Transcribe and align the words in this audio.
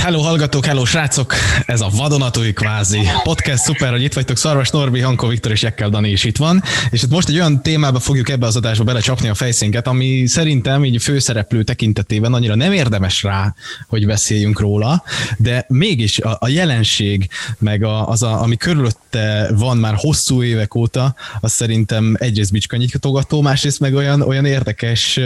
Hello 0.00 0.20
hallgatók, 0.20 0.64
hello 0.64 0.84
srácok! 0.84 1.34
Ez 1.66 1.80
a 1.80 1.88
vadonatúj 1.96 2.52
kvázi 2.52 3.00
podcast, 3.22 3.62
szuper, 3.62 3.90
hogy 3.90 4.02
itt 4.02 4.12
vagytok, 4.12 4.36
Szarvas 4.36 4.70
Norbi, 4.70 5.00
Hanko 5.00 5.26
Viktor 5.26 5.52
és 5.52 5.62
Jekkel 5.62 5.88
Dani 5.90 6.10
is 6.10 6.24
itt 6.24 6.36
van, 6.36 6.62
és 6.90 7.02
itt 7.02 7.10
most 7.10 7.28
egy 7.28 7.34
olyan 7.34 7.62
témába 7.62 7.98
fogjuk 7.98 8.28
ebbe 8.28 8.46
az 8.46 8.56
adásba 8.56 8.84
belecsapni 8.84 9.28
a 9.28 9.34
fejszénket, 9.34 9.86
ami 9.86 10.26
szerintem 10.26 10.84
így 10.84 11.02
főszereplő 11.02 11.62
tekintetében 11.62 12.34
annyira 12.34 12.54
nem 12.54 12.72
érdemes 12.72 13.22
rá, 13.22 13.54
hogy 13.88 14.06
beszéljünk 14.06 14.60
róla, 14.60 15.04
de 15.36 15.64
mégis 15.68 16.18
a, 16.18 16.36
a 16.40 16.48
jelenség, 16.48 17.28
meg 17.58 17.82
a, 17.82 18.08
az, 18.08 18.22
a, 18.22 18.42
ami 18.42 18.56
körülötte 19.10 19.54
van 19.54 19.76
már 19.76 19.94
hosszú 19.96 20.42
évek 20.42 20.74
óta, 20.74 21.14
az 21.40 21.52
szerintem 21.52 22.16
egyrészt 22.18 22.52
bicskanyitogató, 22.52 23.40
másrészt 23.40 23.80
meg 23.80 23.94
olyan, 23.94 24.20
olyan 24.20 24.44
érdekes, 24.44 25.20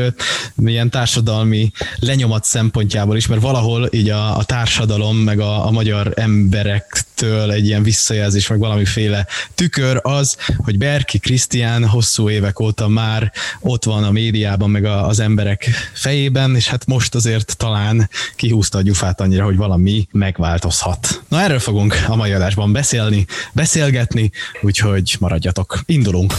milyen 0.54 0.90
társadalmi 0.90 1.70
lenyomat 1.98 2.44
szempontjából 2.44 3.16
is, 3.16 3.26
mert 3.26 3.40
valahol 3.40 3.88
így 3.92 4.08
a, 4.08 4.36
a 4.36 4.44
társadalom, 4.44 5.16
meg 5.16 5.40
a, 5.40 5.66
a 5.66 5.70
magyar 5.70 6.12
emberektől 6.16 7.52
egy 7.52 7.66
ilyen 7.66 7.82
visszajelzés, 7.82 8.48
meg 8.48 8.58
valamiféle 8.58 9.26
tükör 9.54 10.00
az, 10.02 10.36
hogy 10.56 10.78
Berki 10.78 11.18
Krisztián 11.18 11.86
hosszú 11.86 12.30
évek 12.30 12.60
óta 12.60 12.88
már 12.88 13.32
ott 13.60 13.84
van 13.84 14.04
a 14.04 14.10
médiában, 14.10 14.70
meg 14.70 14.84
a, 14.84 15.06
az 15.06 15.20
emberek 15.20 15.70
fejében, 15.92 16.56
és 16.56 16.68
hát 16.68 16.86
most 16.86 17.14
azért 17.14 17.56
talán 17.56 18.10
kihúzta 18.36 18.78
a 18.78 18.82
gyufát 18.82 19.20
annyira, 19.20 19.44
hogy 19.44 19.56
valami 19.56 20.08
megváltozhat. 20.10 21.22
Na 21.28 21.40
erről 21.40 21.58
fogunk 21.58 22.04
a 22.08 22.16
mai 22.16 22.32
adásban 22.32 22.72
beszélni, 22.72 23.26
beszélgetni, 23.74 24.30
úgyhogy 24.60 25.16
maradjatok. 25.20 25.80
Indulunk! 25.86 26.32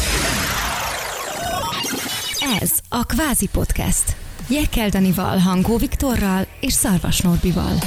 Ez 2.62 2.72
a 2.90 3.04
Kvázi 3.06 3.48
Podcast. 3.52 4.16
Jekkel 4.50 4.90
Danival, 4.90 5.38
Hangó 5.38 5.78
Viktorral 5.78 6.48
és 6.60 6.74
Szarvas 6.74 7.20
Norbival. 7.20 7.80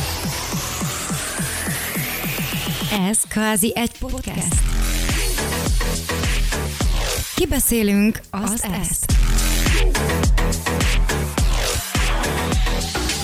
Ez 3.09 3.19
kvázi 3.29 3.73
egy 3.77 3.99
podcast. 3.99 4.55
Kibeszélünk 7.35 8.21
azt 8.31 8.69
ezt. 8.81 9.13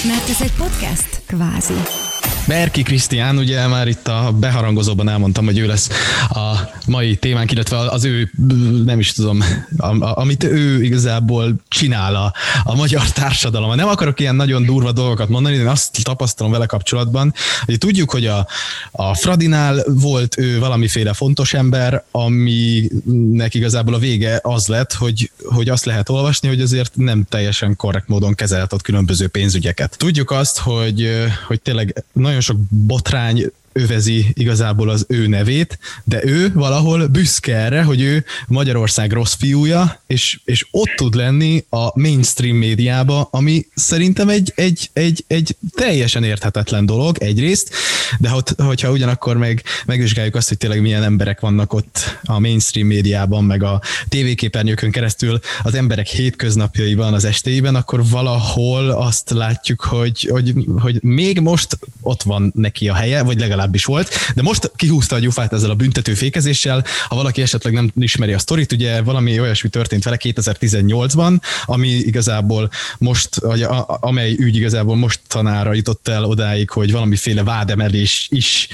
Mert 0.06 0.28
ez 0.28 0.40
egy 0.40 0.52
podcast, 0.52 1.20
kvázi. 1.26 2.12
Berki 2.46 2.82
Krisztián, 2.82 3.38
ugye 3.38 3.66
már 3.66 3.88
itt 3.88 4.08
a 4.08 4.32
beharangozóban 4.40 5.08
elmondtam, 5.08 5.44
hogy 5.44 5.58
ő 5.58 5.66
lesz 5.66 5.88
a 6.28 6.56
mai 6.86 7.16
témánk, 7.16 7.52
illetve 7.52 7.76
az 7.76 8.04
ő, 8.04 8.30
nem 8.84 8.98
is 8.98 9.12
tudom, 9.12 9.44
amit 9.98 10.44
ő 10.44 10.82
igazából 10.82 11.54
csinál 11.68 12.14
a, 12.14 12.32
a 12.64 12.74
magyar 12.74 13.10
társadalom. 13.10 13.74
Nem 13.74 13.88
akarok 13.88 14.20
ilyen 14.20 14.34
nagyon 14.34 14.64
durva 14.64 14.92
dolgokat 14.92 15.28
mondani, 15.28 15.56
de 15.56 15.70
azt 15.70 16.02
tapasztalom 16.02 16.52
vele 16.52 16.66
kapcsolatban, 16.66 17.34
hogy 17.64 17.78
tudjuk, 17.78 18.10
hogy 18.10 18.26
a, 18.26 18.46
a 18.90 19.14
Fradinál 19.14 19.84
volt 19.86 20.38
ő 20.38 20.58
valamiféle 20.58 21.12
fontos 21.12 21.54
ember, 21.54 22.04
aminek 22.10 23.54
igazából 23.54 23.94
a 23.94 23.98
vége 23.98 24.40
az 24.42 24.66
lett, 24.66 24.92
hogy, 24.92 25.30
hogy 25.44 25.68
azt 25.68 25.84
lehet 25.84 26.08
olvasni, 26.08 26.48
hogy 26.48 26.60
azért 26.60 26.96
nem 26.96 27.24
teljesen 27.28 27.76
korrekt 27.76 28.08
módon 28.08 28.34
kezelt 28.34 28.72
ott 28.72 28.82
különböző 28.82 29.28
pénzügyeket. 29.28 29.96
Tudjuk 29.98 30.30
azt, 30.30 30.58
hogy, 30.58 31.10
hogy 31.46 31.60
tényleg 31.60 32.04
nagyon 32.12 32.33
nagyon 32.34 32.40
sok 32.40 32.58
botrány 32.86 33.50
övezi 33.74 34.26
igazából 34.32 34.88
az 34.88 35.04
ő 35.08 35.26
nevét, 35.26 35.78
de 36.04 36.24
ő 36.24 36.52
valahol 36.54 37.06
büszke 37.06 37.56
erre, 37.56 37.82
hogy 37.82 38.00
ő 38.00 38.24
Magyarország 38.46 39.12
rossz 39.12 39.34
fiúja, 39.34 40.00
és, 40.06 40.40
és 40.44 40.66
ott 40.70 40.92
tud 40.96 41.14
lenni 41.14 41.64
a 41.68 41.98
mainstream 41.98 42.56
médiába, 42.56 43.28
ami 43.30 43.66
szerintem 43.74 44.28
egy, 44.28 44.52
egy, 44.54 44.90
egy, 44.92 45.24
egy 45.26 45.56
teljesen 45.74 46.24
érthetetlen 46.24 46.86
dolog 46.86 47.18
egyrészt, 47.18 47.70
de 48.18 48.28
hogy, 48.28 48.48
hogyha 48.56 48.90
ugyanakkor 48.90 49.36
meg 49.36 49.62
megvizsgáljuk 49.86 50.34
azt, 50.34 50.48
hogy 50.48 50.58
tényleg 50.58 50.80
milyen 50.80 51.02
emberek 51.02 51.40
vannak 51.40 51.72
ott 51.72 52.18
a 52.24 52.38
mainstream 52.38 52.86
médiában, 52.86 53.44
meg 53.44 53.62
a 53.62 53.80
tévéképernyőkön 54.08 54.90
keresztül 54.90 55.40
az 55.62 55.74
emberek 55.74 56.06
hétköznapjaiban, 56.06 57.14
az 57.14 57.24
estéiben, 57.24 57.74
akkor 57.74 58.08
valahol 58.08 58.90
azt 58.90 59.30
látjuk, 59.30 59.80
hogy, 59.80 60.28
hogy, 60.30 60.54
hogy 60.78 61.02
még 61.02 61.40
most 61.40 61.78
ott 62.00 62.22
van 62.22 62.52
neki 62.54 62.88
a 62.88 62.94
helye, 62.94 63.22
vagy 63.22 63.40
legalább 63.40 63.63
legalábbis 63.64 63.84
volt, 63.84 64.32
de 64.34 64.42
most 64.42 64.70
kihúzta 64.76 65.16
a 65.16 65.18
gyufát 65.18 65.52
ezzel 65.52 65.70
a 65.70 65.74
büntető 65.74 66.14
fékezéssel. 66.14 66.84
Ha 67.08 67.14
valaki 67.14 67.42
esetleg 67.42 67.72
nem 67.72 67.90
ismeri 67.96 68.32
a 68.32 68.38
sztorit, 68.38 68.72
ugye 68.72 69.02
valami 69.02 69.40
olyasmi 69.40 69.68
történt 69.68 70.04
vele 70.04 70.16
2018-ban, 70.20 71.40
ami 71.64 71.88
igazából 71.88 72.70
most, 72.98 73.36
amely 73.86 74.34
ügy 74.38 74.56
igazából 74.56 74.96
most 74.96 75.20
tanára 75.28 75.74
jutott 75.74 76.08
el 76.08 76.24
odáig, 76.24 76.70
hogy 76.70 76.92
valamiféle 76.92 77.42
vádemelés 77.42 78.28
is 78.30 78.68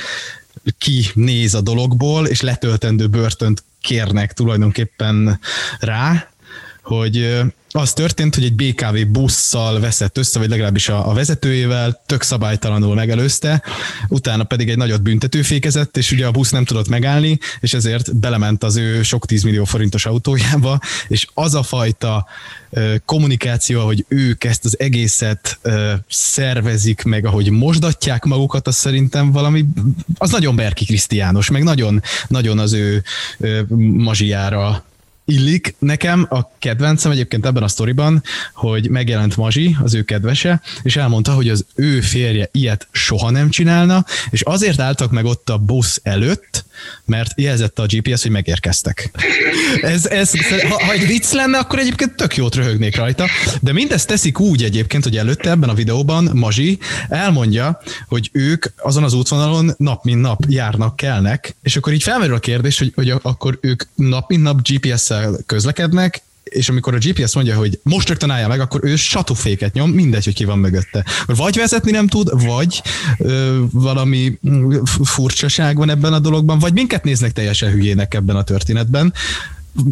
ki 0.78 1.06
néz 1.14 1.54
a 1.54 1.60
dologból, 1.60 2.26
és 2.26 2.40
letöltendő 2.40 3.06
börtönt 3.06 3.62
kérnek 3.80 4.32
tulajdonképpen 4.32 5.40
rá, 5.80 6.29
hogy 6.90 7.42
az 7.72 7.92
történt, 7.92 8.34
hogy 8.34 8.44
egy 8.44 8.54
BKV 8.54 9.06
busszal 9.08 9.80
veszett 9.80 10.18
össze, 10.18 10.38
vagy 10.38 10.48
legalábbis 10.48 10.88
a, 10.88 11.08
a 11.08 11.14
vezetőjével, 11.14 12.02
tök 12.06 12.22
szabálytalanul 12.22 12.94
megelőzte, 12.94 13.62
utána 14.08 14.44
pedig 14.44 14.68
egy 14.68 14.76
nagyot 14.76 15.02
büntetőfékezett, 15.02 15.96
és 15.96 16.12
ugye 16.12 16.26
a 16.26 16.30
busz 16.30 16.50
nem 16.50 16.64
tudott 16.64 16.88
megállni, 16.88 17.38
és 17.60 17.74
ezért 17.74 18.16
belement 18.16 18.64
az 18.64 18.76
ő 18.76 19.02
sok 19.02 19.26
tízmillió 19.26 19.64
forintos 19.64 20.06
autójába, 20.06 20.80
és 21.08 21.26
az 21.34 21.54
a 21.54 21.62
fajta 21.62 22.26
kommunikáció, 23.04 23.84
hogy 23.84 24.04
ők 24.08 24.44
ezt 24.44 24.64
az 24.64 24.78
egészet 24.78 25.58
szervezik 26.08 27.02
meg, 27.02 27.26
ahogy 27.26 27.50
mosdatják 27.50 28.24
magukat, 28.24 28.66
az 28.66 28.76
szerintem 28.76 29.32
valami, 29.32 29.64
az 30.18 30.30
nagyon 30.30 30.56
Berki 30.56 30.84
Krisztiános, 30.84 31.50
meg 31.50 31.62
nagyon, 31.62 32.02
nagyon 32.28 32.58
az 32.58 32.72
ő 32.72 33.02
mazsiára 33.78 34.84
illik. 35.30 35.74
Nekem 35.78 36.26
a 36.30 36.50
kedvencem 36.58 37.10
egyébként 37.10 37.46
ebben 37.46 37.62
a 37.62 37.68
sztoriban, 37.68 38.22
hogy 38.54 38.88
megjelent 38.88 39.36
Mazsi, 39.36 39.76
az 39.82 39.94
ő 39.94 40.02
kedvese, 40.02 40.60
és 40.82 40.96
elmondta, 40.96 41.32
hogy 41.32 41.48
az 41.48 41.64
ő 41.74 42.00
férje 42.00 42.48
ilyet 42.52 42.88
soha 42.90 43.30
nem 43.30 43.50
csinálna, 43.50 44.04
és 44.30 44.40
azért 44.40 44.80
álltak 44.80 45.10
meg 45.10 45.24
ott 45.24 45.50
a 45.50 45.58
busz 45.58 46.00
előtt, 46.02 46.64
mert 47.04 47.40
jelzette 47.40 47.82
a 47.82 47.86
GPS, 47.86 48.22
hogy 48.22 48.30
megérkeztek. 48.30 49.10
Ez, 49.82 50.06
ez, 50.06 50.30
ha, 50.68 50.84
ha 50.84 50.92
egy 50.92 51.06
vicc 51.06 51.32
lenne, 51.32 51.58
akkor 51.58 51.78
egyébként 51.78 52.16
tök 52.16 52.36
jót 52.36 52.54
röhögnék 52.54 52.96
rajta, 52.96 53.26
de 53.60 53.72
mindezt 53.72 54.06
teszik 54.06 54.40
úgy 54.40 54.62
egyébként, 54.62 55.04
hogy 55.04 55.16
előtte 55.16 55.50
ebben 55.50 55.68
a 55.68 55.74
videóban 55.74 56.30
Mazsi 56.34 56.78
elmondja, 57.08 57.80
hogy 58.08 58.30
ők 58.32 58.66
azon 58.76 59.04
az 59.04 59.12
útvonalon 59.12 59.74
nap 59.76 60.04
mint 60.04 60.20
nap 60.20 60.44
járnak, 60.48 60.96
kelnek, 60.96 61.56
és 61.62 61.76
akkor 61.76 61.92
így 61.92 62.02
felmerül 62.02 62.34
a 62.34 62.38
kérdés, 62.38 62.78
hogy, 62.78 62.92
hogy 62.94 63.10
akkor 63.22 63.58
ők 63.60 63.82
nap 63.94 64.28
mint 64.28 64.42
nap 64.42 64.68
GPS-szel 64.68 65.19
közlekednek, 65.46 66.22
és 66.44 66.68
amikor 66.68 66.94
a 66.94 66.98
GPS 66.98 67.34
mondja, 67.34 67.56
hogy 67.56 67.80
most 67.82 68.08
rögtön 68.08 68.30
állja 68.30 68.48
meg, 68.48 68.60
akkor 68.60 68.80
ő 68.84 68.96
satuféket 68.96 69.72
nyom, 69.72 69.90
mindegy, 69.90 70.24
hogy 70.24 70.34
ki 70.34 70.44
van 70.44 70.58
mögötte. 70.58 71.04
Vagy 71.26 71.56
vezetni 71.56 71.90
nem 71.90 72.06
tud, 72.06 72.44
vagy 72.44 72.82
ö, 73.18 73.62
valami 73.72 74.38
furcsaság 75.04 75.76
van 75.76 75.90
ebben 75.90 76.12
a 76.12 76.18
dologban, 76.18 76.58
vagy 76.58 76.72
minket 76.72 77.04
néznek 77.04 77.32
teljesen 77.32 77.70
hülyének 77.70 78.14
ebben 78.14 78.36
a 78.36 78.44
történetben. 78.44 79.14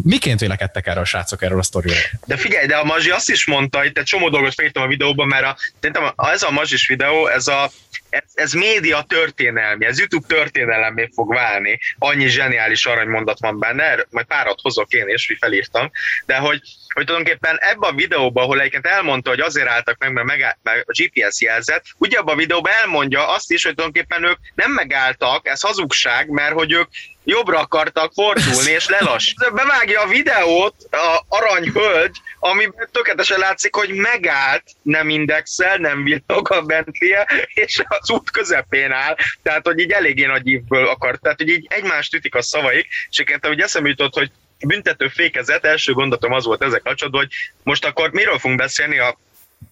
Miként 0.03 0.39
vélekedtek 0.39 0.87
erről 0.87 1.01
a 1.01 1.05
srácok 1.05 1.41
erről 1.41 1.59
a 1.59 1.63
sztoriról? 1.63 1.97
De 2.25 2.37
figyelj, 2.37 2.67
de 2.67 2.75
a 2.75 2.83
Mazsi 2.83 3.09
azt 3.09 3.29
is 3.29 3.45
mondta, 3.45 3.77
hogy 3.77 3.91
te 3.91 4.03
csomó 4.03 4.29
dolgot 4.29 4.53
felírtam 4.53 4.83
a 4.83 4.87
videóban, 4.87 5.27
mert 5.27 5.45
a, 6.15 6.31
ez 6.31 6.43
a 6.43 6.51
Mazsis 6.51 6.87
videó, 6.87 7.27
ez 7.27 7.47
a 7.47 7.71
ez, 8.09 8.23
ez 8.33 8.53
média 8.53 9.01
történelmi, 9.01 9.85
ez 9.85 9.97
YouTube 9.97 10.27
történelemé 10.27 11.09
fog 11.13 11.33
válni. 11.33 11.79
Annyi 11.97 12.27
zseniális 12.27 12.85
aranymondat 12.85 13.39
van 13.39 13.59
benne, 13.59 14.05
majd 14.09 14.25
párat 14.25 14.59
hozok 14.61 14.91
én 14.93 15.07
is, 15.07 15.27
hogy 15.27 15.37
felírtam, 15.39 15.91
de 16.25 16.37
hogy, 16.37 16.61
hogy 16.93 17.05
tulajdonképpen 17.05 17.57
ebben 17.59 17.89
a 17.89 17.95
videóban, 17.95 18.43
ahol 18.43 18.59
egyébként 18.59 18.87
elmondta, 18.87 19.29
hogy 19.29 19.39
azért 19.39 19.67
álltak 19.67 19.97
meg, 19.97 20.13
mert, 20.13 20.27
meg, 20.27 20.57
mert 20.63 20.83
a 20.87 21.01
GPS 21.03 21.41
jelzett, 21.41 21.83
ugye 21.97 22.17
abban 22.17 22.33
a 22.33 22.37
videóban 22.37 22.73
elmondja 22.73 23.27
azt 23.27 23.51
is, 23.51 23.63
hogy 23.63 23.75
tulajdonképpen 23.75 24.23
ők 24.23 24.37
nem 24.55 24.71
megálltak, 24.71 25.47
ez 25.47 25.61
hazugság, 25.61 26.29
mert 26.29 26.53
hogy 26.53 26.71
ők 26.71 26.87
jobbra 27.23 27.59
akartak 27.59 28.13
fordulni, 28.13 28.71
és 28.71 28.87
lelass. 28.87 29.33
Bevágja 29.53 30.01
a 30.01 30.07
videót 30.07 30.75
a 30.91 31.23
aranyhölgy, 31.27 32.17
ami 32.39 32.69
tökéletesen 32.91 33.39
látszik, 33.39 33.75
hogy 33.75 33.89
megállt, 33.89 34.63
nem 34.81 35.09
indexel, 35.09 35.77
nem 35.77 36.03
villog 36.03 36.51
a 36.51 36.61
bentley 36.61 37.23
és 37.53 37.81
az 37.87 38.11
út 38.11 38.31
közepén 38.31 38.91
áll, 38.91 39.15
tehát 39.43 39.67
hogy 39.67 39.79
így 39.79 39.91
eléggé 39.91 40.25
nagy 40.25 40.47
ívből 40.47 40.87
akart, 40.87 41.21
tehát 41.21 41.37
hogy 41.37 41.49
így 41.49 41.65
egymást 41.69 42.13
ütik 42.13 42.35
a 42.35 42.41
szavaik, 42.41 42.87
és 42.87 43.17
egyébként 43.17 43.45
hogy 43.45 43.61
eszembe 43.61 43.89
jutott, 43.89 44.13
hogy 44.13 44.31
büntető 44.65 45.07
fékezet, 45.07 45.65
első 45.65 45.93
gondolatom 45.93 46.33
az 46.33 46.45
volt 46.45 46.63
ezek 46.63 46.81
kapcsolatban, 46.81 47.21
hogy 47.21 47.31
most 47.63 47.85
akkor 47.85 48.11
miről 48.11 48.39
fogunk 48.39 48.59
beszélni, 48.59 48.99
a 48.99 49.19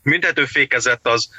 büntető 0.03 0.45
fékezet 0.45 0.99
az 1.07 1.29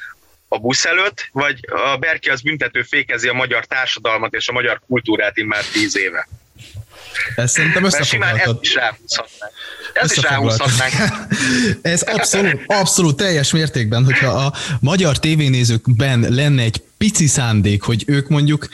a 0.49 0.59
busz 0.59 0.85
előtt, 0.85 1.29
vagy 1.33 1.61
a 1.93 1.97
Berki 1.97 2.29
az 2.29 2.41
büntető 2.41 2.83
fékezi 2.83 3.29
a 3.29 3.33
magyar 3.33 3.65
társadalmat 3.65 4.35
és 4.35 4.49
a 4.49 4.53
magyar 4.53 4.81
kultúrát 4.87 5.37
immár 5.37 5.65
tíz 5.65 5.97
éve? 5.97 6.29
Ez 7.37 7.51
szerintem 7.51 7.85
összefoglaltad. 7.85 8.59
Ez. 8.63 9.21
Ez 9.93 10.13
is 10.13 10.23
ráhúzhatnánk. 10.23 10.93
Ez 11.83 12.03
abszolút, 12.03 12.63
abszolút 12.67 13.17
teljes 13.17 13.53
mértékben, 13.53 14.05
hogyha 14.05 14.29
a 14.29 14.53
magyar 14.81 15.19
tévénézőkben 15.19 16.27
lenne 16.29 16.63
egy 16.63 16.83
pici 16.99 17.27
szándék, 17.27 17.83
hogy 17.83 18.05
ők 18.07 18.29
mondjuk 18.29 18.69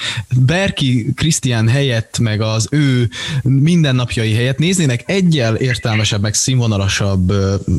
Berki 0.46 1.12
Krisztián 1.16 1.68
helyett, 1.68 2.18
meg 2.18 2.40
az 2.40 2.68
ő 2.70 3.08
mindennapjai 3.42 4.34
helyett 4.34 4.58
néznének 4.58 5.02
egyel 5.06 5.54
értelmesebb, 5.54 6.20
meg 6.20 6.34
színvonalasabb 6.34 7.32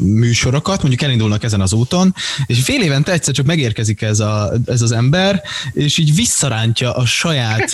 műsorokat, 0.03 0.79
mondjuk 0.79 1.01
elindulnak 1.01 1.43
ezen 1.43 1.61
az 1.61 1.73
úton, 1.73 2.15
és 2.45 2.63
fél 2.63 2.81
évente 2.81 3.11
egyszer 3.11 3.33
csak 3.33 3.45
megérkezik 3.45 4.01
ez, 4.01 4.19
a, 4.19 4.53
ez 4.65 4.81
az 4.81 4.91
ember, 4.91 5.41
és 5.73 5.97
így 5.97 6.15
visszarántja 6.15 6.93
a 6.95 7.05
saját 7.05 7.71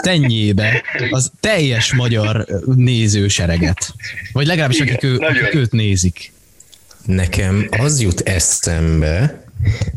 tenyébe 0.00 0.82
az 1.10 1.30
teljes 1.40 1.94
magyar 1.94 2.46
nézősereget. 2.74 3.94
Vagy 4.32 4.46
legalábbis 4.46 4.80
akik, 4.80 5.02
ő, 5.02 5.18
akik 5.18 5.54
őt 5.54 5.72
nézik. 5.72 6.32
Nekem 7.04 7.68
az 7.70 8.00
jut 8.00 8.20
eszembe, 8.20 9.44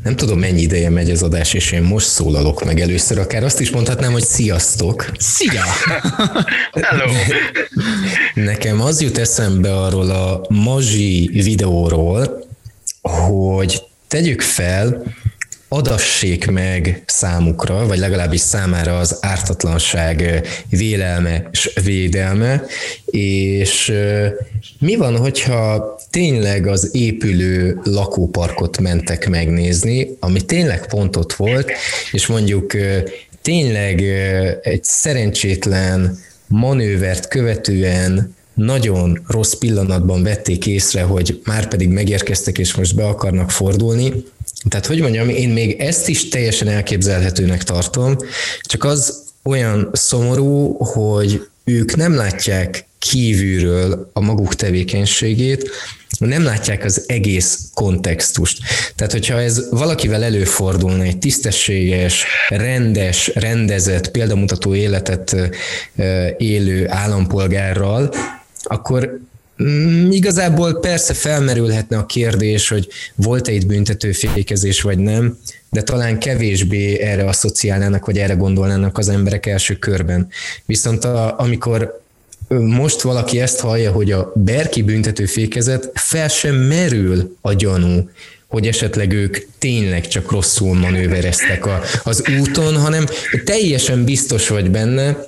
nem 0.03 0.15
tudom, 0.15 0.39
mennyi 0.39 0.61
ideje 0.61 0.89
megy 0.89 1.11
az 1.11 1.23
adás, 1.23 1.53
és 1.53 1.71
én 1.71 1.81
most 1.81 2.07
szólalok 2.07 2.63
meg 2.63 2.79
először, 2.79 3.19
akár 3.19 3.43
azt 3.43 3.59
is 3.59 3.69
mondhatnám, 3.69 4.11
hogy 4.11 4.23
sziasztok. 4.23 5.11
Szia! 5.17 5.63
Hello! 6.81 7.11
Nekem 8.33 8.81
az 8.81 9.01
jut 9.01 9.17
eszembe 9.17 9.77
arról 9.77 10.09
a 10.09 10.45
mazsi 10.49 11.29
videóról, 11.33 12.45
hogy 13.01 13.81
tegyük 14.07 14.41
fel, 14.41 15.03
adassék 15.73 16.51
meg 16.51 17.03
számukra, 17.05 17.87
vagy 17.87 17.97
legalábbis 17.97 18.39
számára 18.39 18.97
az 18.97 19.17
ártatlanság 19.21 20.47
vélelme 20.69 21.49
és 21.51 21.73
védelme, 21.83 22.65
és 23.05 23.93
mi 24.79 24.95
van, 24.95 25.17
hogyha 25.17 25.95
tényleg 26.09 26.67
az 26.67 26.89
épülő 26.91 27.79
lakóparkot 27.83 28.79
mentek 28.79 29.29
megnézni, 29.29 30.17
ami 30.19 30.41
tényleg 30.41 30.87
pont 30.87 31.15
ott 31.15 31.33
volt, 31.33 31.71
és 32.11 32.27
mondjuk 32.27 32.73
tényleg 33.41 34.01
egy 34.61 34.83
szerencsétlen 34.83 36.19
manővert 36.47 37.27
követően 37.27 38.35
nagyon 38.53 39.23
rossz 39.27 39.53
pillanatban 39.53 40.23
vették 40.23 40.67
észre, 40.67 41.01
hogy 41.01 41.41
már 41.43 41.67
pedig 41.67 41.89
megérkeztek, 41.89 42.57
és 42.57 42.75
most 42.75 42.95
be 42.95 43.05
akarnak 43.05 43.51
fordulni. 43.51 44.13
Tehát, 44.69 44.85
hogy 44.85 44.99
mondjam, 44.99 45.29
én 45.29 45.49
még 45.49 45.79
ezt 45.79 46.07
is 46.07 46.29
teljesen 46.29 46.67
elképzelhetőnek 46.67 47.63
tartom, 47.63 48.17
csak 48.61 48.83
az 48.83 49.23
olyan 49.43 49.89
szomorú, 49.93 50.77
hogy 50.77 51.47
ők 51.63 51.95
nem 51.95 52.15
látják 52.15 52.87
kívülről 52.99 54.09
a 54.13 54.19
maguk 54.19 54.55
tevékenységét, 54.55 55.69
nem 56.19 56.43
látják 56.43 56.83
az 56.83 57.03
egész 57.07 57.59
kontextust. 57.73 58.59
Tehát, 58.95 59.11
hogyha 59.11 59.41
ez 59.41 59.69
valakivel 59.69 60.23
előfordulna, 60.23 61.03
egy 61.03 61.17
tisztességes, 61.17 62.25
rendes, 62.49 63.31
rendezett, 63.33 64.11
példamutató 64.11 64.75
életet 64.75 65.35
élő 66.37 66.89
állampolgárral, 66.89 68.13
akkor 68.63 69.19
Igazából 70.09 70.79
persze 70.79 71.13
felmerülhetne 71.13 71.97
a 71.97 72.05
kérdés, 72.05 72.67
hogy 72.67 72.87
volt-e 73.15 73.51
itt 73.51 73.65
büntetőfékezés 73.65 74.81
vagy 74.81 74.97
nem, 74.97 75.37
de 75.69 75.81
talán 75.81 76.19
kevésbé 76.19 76.99
erre 76.99 77.27
asszociálnának, 77.27 78.05
vagy 78.05 78.17
erre 78.17 78.33
gondolnának 78.33 78.97
az 78.97 79.09
emberek 79.09 79.45
első 79.45 79.75
körben. 79.75 80.27
Viszont 80.65 81.03
a, 81.03 81.39
amikor 81.39 82.01
most 82.59 83.01
valaki 83.01 83.39
ezt 83.39 83.59
hallja, 83.59 83.91
hogy 83.91 84.11
a 84.11 84.31
Berki 84.35 84.81
büntető 84.81 85.25
fékezet 85.25 85.91
fel 85.93 86.27
sem 86.27 86.55
merül 86.55 87.37
a 87.41 87.53
gyanú, 87.53 88.09
hogy 88.47 88.67
esetleg 88.67 89.11
ők 89.11 89.37
tényleg 89.57 90.07
csak 90.07 90.31
rosszul 90.31 90.73
manővereztek 90.75 91.65
a, 91.65 91.81
az 92.03 92.23
úton, 92.39 92.77
hanem 92.77 93.05
teljesen 93.43 94.03
biztos 94.03 94.47
vagy 94.47 94.71
benne, 94.71 95.27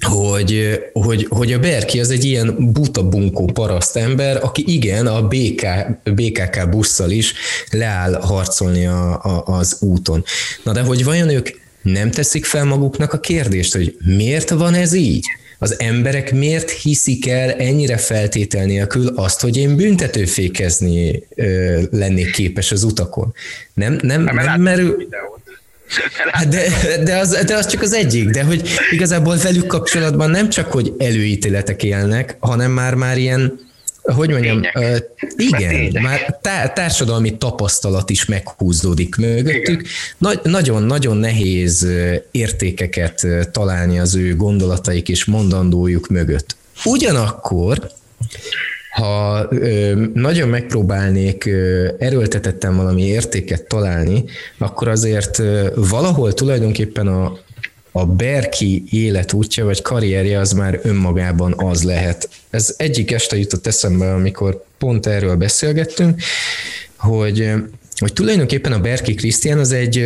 hogy, 0.00 0.78
hogy, 0.92 1.26
hogy 1.28 1.52
a 1.52 1.58
Berki 1.58 2.00
az 2.00 2.10
egy 2.10 2.24
ilyen 2.24 2.72
buta 2.72 3.08
bunkó 3.08 3.44
paraszt 3.44 3.96
ember, 3.96 4.38
aki 4.42 4.64
igen, 4.66 5.06
a 5.06 5.28
BK, 5.28 5.66
BKK 6.14 6.68
busszal 6.70 7.10
is 7.10 7.32
leáll 7.70 8.20
harcolni 8.20 8.86
a, 8.86 9.12
a, 9.22 9.42
az 9.44 9.76
úton. 9.80 10.24
Na 10.62 10.72
de 10.72 10.80
hogy 10.80 11.04
vajon 11.04 11.28
ők 11.28 11.48
nem 11.82 12.10
teszik 12.10 12.44
fel 12.44 12.64
maguknak 12.64 13.12
a 13.12 13.20
kérdést, 13.20 13.74
hogy 13.74 13.96
miért 14.04 14.50
van 14.50 14.74
ez 14.74 14.92
így? 14.92 15.26
az 15.58 15.80
emberek 15.80 16.32
miért 16.32 16.70
hiszik 16.70 17.28
el 17.28 17.52
ennyire 17.52 17.96
feltétel 17.96 18.64
nélkül 18.64 19.06
azt, 19.06 19.40
hogy 19.40 19.56
én 19.56 19.76
büntetőfékezni 19.76 21.22
ö, 21.34 21.80
lennék 21.90 22.30
képes 22.30 22.72
az 22.72 22.82
utakon? 22.82 23.34
Nem, 23.74 23.98
nem, 24.02 24.22
nem, 24.22 24.34
nem 24.34 24.60
merül... 24.60 25.08
Hát 26.32 26.48
de, 26.48 26.68
de, 27.04 27.16
az, 27.16 27.44
de 27.46 27.56
az 27.56 27.66
csak 27.66 27.82
az 27.82 27.92
egyik, 27.92 28.28
de 28.28 28.42
hogy 28.42 28.68
igazából 28.90 29.36
velük 29.36 29.66
kapcsolatban 29.66 30.30
nem 30.30 30.48
csak, 30.48 30.72
hogy 30.72 30.94
előítéletek 30.98 31.82
élnek, 31.82 32.36
hanem 32.40 32.70
már 32.70 32.94
már 32.94 33.18
ilyen 33.18 33.66
hogy 34.14 34.30
mondjam, 34.30 34.60
uh, 34.74 34.96
igen, 35.36 36.02
már 36.02 36.38
társadalmi 36.74 37.36
tapasztalat 37.36 38.10
is 38.10 38.24
meghúzódik 38.24 39.16
mögöttük. 39.16 39.86
Nagyon-nagyon 40.42 41.16
nehéz 41.16 41.86
értékeket 42.30 43.26
találni 43.52 43.98
az 43.98 44.14
ő 44.14 44.36
gondolataik 44.36 45.08
és 45.08 45.24
mondandójuk 45.24 46.08
mögött. 46.08 46.56
Ugyanakkor, 46.84 47.90
ha 48.98 49.46
ö, 49.50 50.02
nagyon 50.14 50.48
megpróbálnék 50.48 51.44
ö, 51.46 51.88
erőltetettem 51.98 52.76
valami 52.76 53.02
értéket 53.02 53.62
találni, 53.62 54.24
akkor 54.58 54.88
azért 54.88 55.38
ö, 55.38 55.68
valahol 55.74 56.34
tulajdonképpen 56.34 57.06
a, 57.06 57.38
a 57.92 58.06
Berki 58.06 58.84
életútja 58.90 59.64
vagy 59.64 59.82
karrierje 59.82 60.38
az 60.38 60.52
már 60.52 60.80
önmagában 60.82 61.54
az 61.56 61.82
lehet. 61.82 62.28
Ez 62.50 62.74
egyik 62.76 63.12
este 63.12 63.36
jutott 63.36 63.66
eszembe, 63.66 64.14
amikor 64.14 64.64
pont 64.78 65.06
erről 65.06 65.36
beszélgettünk, 65.36 66.20
hogy 66.96 67.50
hogy 67.98 68.12
tulajdonképpen 68.12 68.72
a 68.72 68.80
Berki 68.80 69.14
Krisztián 69.14 69.58
az 69.58 69.72
egy 69.72 70.04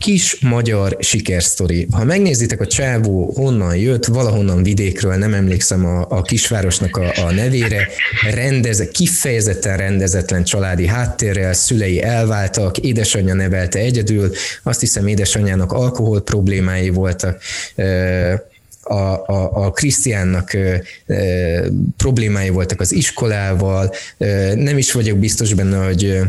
kis 0.00 0.40
magyar 0.40 0.96
sikersztori. 1.00 1.86
Ha 1.90 2.04
megnézitek 2.04 2.60
a 2.60 2.66
csávó 2.66 3.32
honnan 3.36 3.76
jött, 3.76 4.04
valahonnan 4.04 4.62
vidékről, 4.62 5.14
nem 5.14 5.34
emlékszem 5.34 5.86
a, 5.86 6.06
a 6.08 6.22
kisvárosnak 6.22 6.96
a, 6.96 7.26
a 7.26 7.30
nevére, 7.32 7.88
rendez, 8.30 8.88
kifejezetten 8.92 9.76
rendezetlen 9.76 10.44
családi 10.44 10.86
háttérrel, 10.86 11.52
szülei 11.52 12.02
elváltak, 12.02 12.78
édesanyja 12.78 13.34
nevelte 13.34 13.78
egyedül, 13.78 14.30
azt 14.62 14.80
hiszem 14.80 15.06
édesanyjának 15.06 15.72
alkohol 15.72 16.20
problémái 16.20 16.88
voltak, 16.88 17.42
a, 18.82 18.94
a, 19.26 19.64
a 19.64 19.70
Krisztiánnak 19.70 20.56
problémái 21.96 22.48
voltak 22.48 22.80
az 22.80 22.92
iskolával, 22.92 23.94
nem 24.54 24.78
is 24.78 24.92
vagyok 24.92 25.18
biztos 25.18 25.54
benne, 25.54 25.84
hogy 25.84 26.20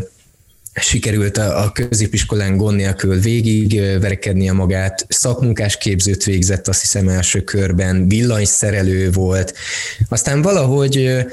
sikerült 0.74 1.38
a 1.38 1.72
középiskolán 1.74 2.58
gond 2.58 2.76
nélkül 2.76 3.20
végig 3.20 3.80
verekednie 4.00 4.52
magát, 4.52 5.06
szakmunkás 5.10 5.78
képzőt 5.78 6.24
végzett, 6.24 6.68
azt 6.68 6.82
hiszem 6.82 7.08
első 7.08 7.42
körben, 7.42 8.08
villanyszerelő 8.08 9.12
volt, 9.12 9.54
aztán 10.10 10.42
valahogy 10.42 11.26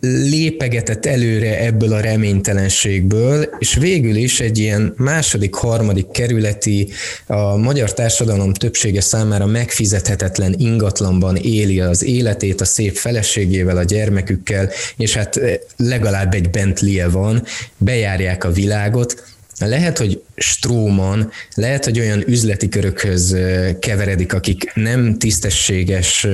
lépegetett 0.00 1.06
előre 1.06 1.64
ebből 1.64 1.92
a 1.92 2.00
reménytelenségből, 2.00 3.48
és 3.58 3.74
végül 3.74 4.16
is 4.16 4.40
egy 4.40 4.58
ilyen 4.58 4.94
második, 4.96 5.54
harmadik 5.54 6.10
kerületi, 6.10 6.88
a 7.26 7.56
magyar 7.56 7.92
társadalom 7.92 8.52
többsége 8.52 9.00
számára 9.00 9.46
megfizethetetlen 9.46 10.54
ingatlanban 10.58 11.36
éli 11.36 11.80
az 11.80 12.04
életét 12.04 12.60
a 12.60 12.64
szép 12.64 12.96
feleségével, 12.96 13.76
a 13.76 13.84
gyermekükkel, 13.84 14.70
és 14.96 15.14
hát 15.14 15.40
legalább 15.76 16.34
egy 16.34 16.50
Bentley-e 16.50 17.08
van, 17.08 17.44
bejárják 17.78 18.44
a 18.44 18.52
világot, 18.52 19.31
lehet, 19.66 19.98
hogy 19.98 20.22
Stróman, 20.36 21.30
lehet, 21.54 21.84
hogy 21.84 21.98
olyan 21.98 22.22
üzleti 22.26 22.68
körökhöz 22.68 23.36
keveredik, 23.78 24.32
akik 24.32 24.72
nem 24.74 25.18
tisztességes 25.18 26.26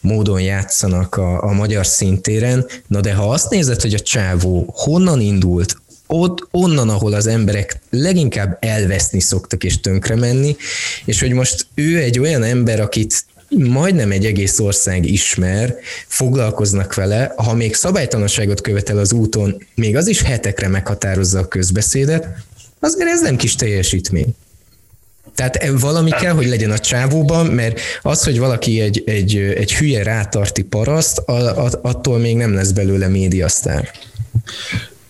módon 0.00 0.40
játszanak 0.40 1.16
a, 1.16 1.42
a 1.42 1.52
magyar 1.52 1.86
szintéren, 1.86 2.66
na 2.86 3.00
de 3.00 3.14
ha 3.14 3.30
azt 3.30 3.50
nézed, 3.50 3.80
hogy 3.80 3.94
a 3.94 4.00
csávó 4.00 4.72
honnan 4.76 5.20
indult, 5.20 5.76
ott, 6.10 6.48
onnan, 6.50 6.88
ahol 6.88 7.12
az 7.12 7.26
emberek 7.26 7.78
leginkább 7.90 8.56
elveszni 8.60 9.20
szoktak 9.20 9.64
és 9.64 9.80
tönkre 9.80 10.16
menni, 10.16 10.56
és 11.04 11.20
hogy 11.20 11.32
most 11.32 11.66
ő 11.74 11.98
egy 11.98 12.18
olyan 12.18 12.42
ember, 12.42 12.80
akit 12.80 13.24
majdnem 13.48 14.10
egy 14.10 14.26
egész 14.26 14.58
ország 14.58 15.06
ismer, 15.06 15.76
foglalkoznak 16.06 16.94
vele, 16.94 17.32
ha 17.36 17.54
még 17.54 17.74
szabálytalanságot 17.74 18.60
követel 18.60 18.98
az 18.98 19.12
úton, 19.12 19.66
még 19.74 19.96
az 19.96 20.06
is 20.06 20.22
hetekre 20.22 20.68
meghatározza 20.68 21.38
a 21.38 21.48
közbeszédet, 21.48 22.28
azért 22.80 23.10
ez 23.10 23.20
nem 23.20 23.36
kis 23.36 23.54
teljesítmény. 23.54 24.34
Tehát 25.34 25.80
valami 25.80 26.10
kell, 26.10 26.32
hogy 26.32 26.46
legyen 26.46 26.70
a 26.70 26.78
csávóban, 26.78 27.46
mert 27.46 27.80
az, 28.02 28.24
hogy 28.24 28.38
valaki 28.38 28.80
egy, 28.80 29.02
egy, 29.06 29.36
egy 29.36 29.74
hülye 29.74 30.02
rátarti 30.02 30.62
paraszt, 30.62 31.18
attól 31.82 32.18
még 32.18 32.36
nem 32.36 32.54
lesz 32.54 32.70
belőle 32.70 33.08
médiasztár. 33.08 33.90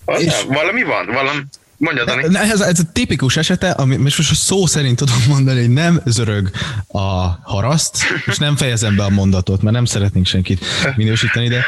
Az 0.04 0.22
és... 0.22 0.44
valami 0.48 0.82
van, 0.82 1.06
valami, 1.06 1.40
Mondja, 1.78 2.04
Dani. 2.04 2.36
Ez, 2.36 2.60
ez 2.60 2.78
a 2.78 2.82
tipikus 2.92 3.36
esete, 3.36 3.70
ami 3.70 3.96
most, 3.96 4.16
most 4.16 4.34
szó 4.34 4.66
szerint 4.66 4.96
tudom 4.96 5.16
mondani, 5.28 5.60
hogy 5.60 5.70
nem 5.70 6.00
zörög 6.04 6.50
a 6.86 7.08
haraszt, 7.42 7.96
és 8.26 8.36
nem 8.36 8.56
fejezem 8.56 8.96
be 8.96 9.04
a 9.04 9.08
mondatot, 9.08 9.62
mert 9.62 9.74
nem 9.74 9.84
szeretnénk 9.84 10.26
senkit 10.26 10.64
minősíteni, 10.96 11.48
de 11.48 11.64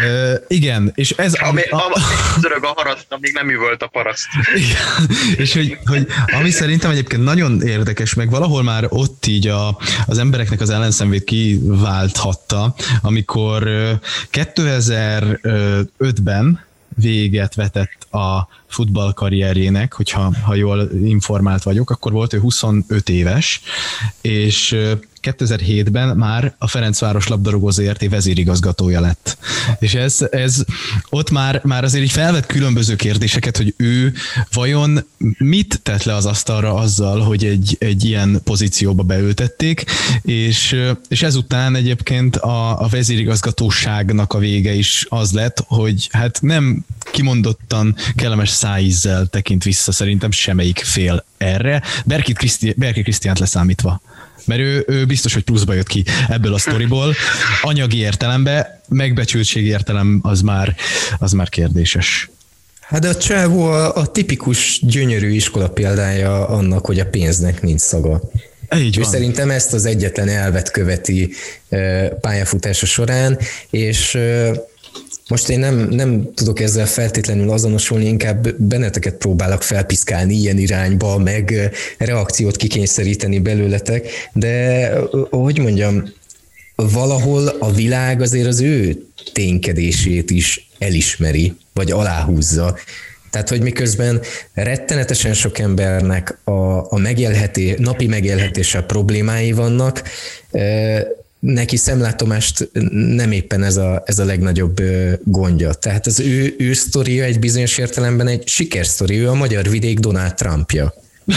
uh, 0.00 0.34
igen, 0.48 0.92
és 0.94 1.10
ez... 1.10 1.34
Ami, 1.34 1.62
a, 1.62 1.76
a, 1.76 2.00
zörög 2.40 2.64
a 2.64 2.72
haraszt, 2.76 3.06
amíg 3.08 3.32
nem 3.32 3.50
üvölt 3.50 3.82
a 3.82 3.86
paraszt. 3.86 4.26
Igen, 4.54 4.76
és 5.36 5.52
hogy, 5.52 5.78
hogy 5.84 6.06
ami 6.38 6.50
szerintem 6.50 6.90
egyébként 6.90 7.24
nagyon 7.24 7.62
érdekes, 7.62 8.14
meg 8.14 8.30
valahol 8.30 8.62
már 8.62 8.86
ott 8.88 9.26
így 9.26 9.46
a, 9.46 9.78
az 10.06 10.18
embereknek 10.18 10.60
az 10.60 10.70
ellenszenvét 10.70 11.24
kiválthatta, 11.24 12.74
amikor 13.02 13.68
2005-ben 14.32 16.64
véget 16.96 17.54
vetett 17.54 18.05
a 18.16 18.48
futballkarrierjének, 18.66 19.92
hogyha 19.92 20.32
ha 20.44 20.54
jól 20.54 20.90
informált 21.04 21.62
vagyok, 21.62 21.90
akkor 21.90 22.12
volt 22.12 22.32
ő 22.32 22.38
25 22.38 23.08
éves, 23.08 23.60
és 24.20 24.76
2007-ben 25.26 26.16
már 26.16 26.54
a 26.58 26.68
Ferencváros 26.68 27.28
labdarúgó 27.28 27.70
ZRT 27.70 28.08
vezérigazgatója 28.08 29.00
lett. 29.00 29.38
És 29.78 29.94
ez, 29.94 30.18
ez 30.30 30.64
ott 31.10 31.30
már, 31.30 31.60
már 31.64 31.84
azért 31.84 32.04
így 32.04 32.10
felvett 32.10 32.46
különböző 32.46 32.96
kérdéseket, 32.96 33.56
hogy 33.56 33.74
ő 33.76 34.12
vajon 34.52 35.06
mit 35.38 35.80
tett 35.82 36.02
le 36.02 36.14
az 36.14 36.26
asztalra 36.26 36.74
azzal, 36.74 37.20
hogy 37.20 37.44
egy, 37.44 37.76
egy 37.78 38.04
ilyen 38.04 38.40
pozícióba 38.44 39.02
beültették, 39.02 39.84
és, 40.22 40.76
és 41.08 41.22
ezután 41.22 41.74
egyébként 41.74 42.36
a, 42.36 42.82
a 42.82 42.88
vezérigazgatóságnak 42.88 44.32
a 44.32 44.38
vége 44.38 44.74
is 44.74 45.06
az 45.08 45.32
lett, 45.32 45.64
hogy 45.66 46.08
hát 46.12 46.38
nem 46.42 46.84
kimondottan 47.12 47.96
kellemes 48.14 48.50
szájízzel 48.50 49.26
tekint 49.26 49.64
vissza 49.64 49.92
szerintem 49.92 50.30
semmelyik 50.30 50.78
fél 50.78 51.24
erre, 51.36 51.82
Kriszti, 52.34 52.74
Berki 52.76 53.02
Krisztiánt 53.02 53.38
leszámítva 53.38 54.00
mert 54.46 54.60
ő, 54.60 54.84
ő 54.86 55.04
biztos, 55.04 55.34
hogy 55.34 55.42
pluszba 55.42 55.72
jött 55.72 55.86
ki 55.86 56.04
ebből 56.28 56.54
a 56.54 56.58
sztoriból. 56.58 57.14
Anyagi 57.62 57.98
értelembe, 57.98 58.80
megbecsültség 58.88 59.66
értelem 59.66 60.18
az 60.22 60.40
már, 60.40 60.74
az 61.18 61.32
már 61.32 61.48
kérdéses. 61.48 62.30
Hát 62.80 63.04
a 63.04 63.16
csávó 63.16 63.64
a, 63.64 63.96
a 63.96 64.06
tipikus 64.06 64.80
gyönyörű 64.82 65.30
iskola 65.30 65.68
példája 65.68 66.48
annak, 66.48 66.86
hogy 66.86 67.00
a 67.00 67.06
pénznek 67.06 67.62
nincs 67.62 67.80
szaga. 67.80 68.20
Így 68.76 68.96
van. 68.96 69.04
szerintem 69.04 69.50
ezt 69.50 69.72
az 69.72 69.84
egyetlen 69.84 70.28
elvet 70.28 70.70
követi 70.70 71.32
pályafutása 72.20 72.86
során, 72.86 73.38
és 73.70 74.18
most 75.28 75.48
én 75.48 75.58
nem, 75.58 75.88
nem 75.90 76.30
tudok 76.34 76.60
ezzel 76.60 76.86
feltétlenül 76.86 77.50
azonosulni, 77.50 78.04
inkább 78.04 78.54
benneteket 78.56 79.14
próbálok 79.14 79.62
felpiszkálni 79.62 80.34
ilyen 80.34 80.58
irányba, 80.58 81.18
meg 81.18 81.70
reakciót 81.98 82.56
kikényszeríteni 82.56 83.38
belőletek, 83.38 84.08
de 84.32 84.90
hogy 85.30 85.58
mondjam, 85.58 86.12
valahol 86.74 87.48
a 87.48 87.72
világ 87.72 88.20
azért 88.20 88.46
az 88.46 88.60
ő 88.60 89.06
ténykedését 89.32 90.30
is 90.30 90.68
elismeri, 90.78 91.54
vagy 91.72 91.90
aláhúzza. 91.90 92.76
Tehát, 93.30 93.48
hogy 93.48 93.62
miközben 93.62 94.20
rettenetesen 94.54 95.34
sok 95.34 95.58
embernek 95.58 96.38
a, 96.44 96.92
a 96.92 96.98
megélheté, 96.98 97.74
napi 97.78 98.06
megélhetéssel 98.06 98.82
problémái 98.82 99.52
vannak, 99.52 100.02
neki 101.46 101.76
szemlátomást 101.76 102.70
nem 102.90 103.32
éppen 103.32 103.62
ez 103.62 103.76
a, 103.76 104.02
ez 104.06 104.18
a 104.18 104.24
legnagyobb 104.24 104.82
gondja. 105.24 105.72
Tehát 105.72 106.06
az 106.06 106.20
ő, 106.20 106.54
ő 106.58 106.72
sztoria 106.72 107.24
egy 107.24 107.38
bizonyos 107.38 107.78
értelemben 107.78 108.26
egy 108.26 108.48
sikersztori, 108.48 109.18
ő 109.18 109.28
a 109.28 109.34
magyar 109.34 109.68
vidék 109.68 109.98
Donald 109.98 110.34
Trumpja. 110.34 110.94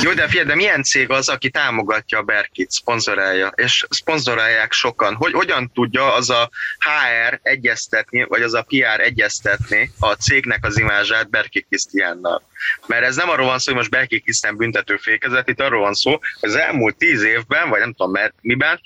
Jó, 0.00 0.12
de 0.12 0.28
figyelj, 0.28 0.46
de 0.46 0.54
milyen 0.54 0.82
cég 0.82 1.10
az, 1.10 1.28
aki 1.28 1.50
támogatja 1.50 2.18
a 2.18 2.22
Berkit, 2.22 2.70
szponzorálja, 2.70 3.52
és 3.54 3.86
szponzorálják 3.90 4.72
sokan? 4.72 5.14
Hogy, 5.14 5.32
hogyan 5.32 5.70
tudja 5.74 6.14
az 6.14 6.30
a 6.30 6.50
HR 6.78 7.40
egyeztetni, 7.42 8.24
vagy 8.28 8.42
az 8.42 8.54
a 8.54 8.62
PR 8.62 9.00
egyeztetni 9.00 9.90
a 9.98 10.12
cégnek 10.12 10.64
az 10.64 10.78
imázsát 10.78 11.30
Berki 11.30 11.60
Krisztiánnal? 11.60 12.42
Mert 12.86 13.04
ez 13.04 13.16
nem 13.16 13.28
arról 13.28 13.46
van 13.46 13.58
szó, 13.58 13.64
hogy 13.64 13.80
most 13.80 13.90
Berki 13.90 14.20
Krisztián 14.20 14.56
büntető 14.56 14.96
fékezet, 14.96 15.48
itt 15.48 15.60
arról 15.60 15.80
van 15.80 15.94
szó, 15.94 16.10
hogy 16.10 16.48
az 16.48 16.56
elmúlt 16.56 16.96
tíz 16.96 17.22
évben, 17.22 17.68
vagy 17.68 17.80
nem 17.80 17.92
tudom 17.92 18.12
mert, 18.12 18.34
miben, 18.40 18.80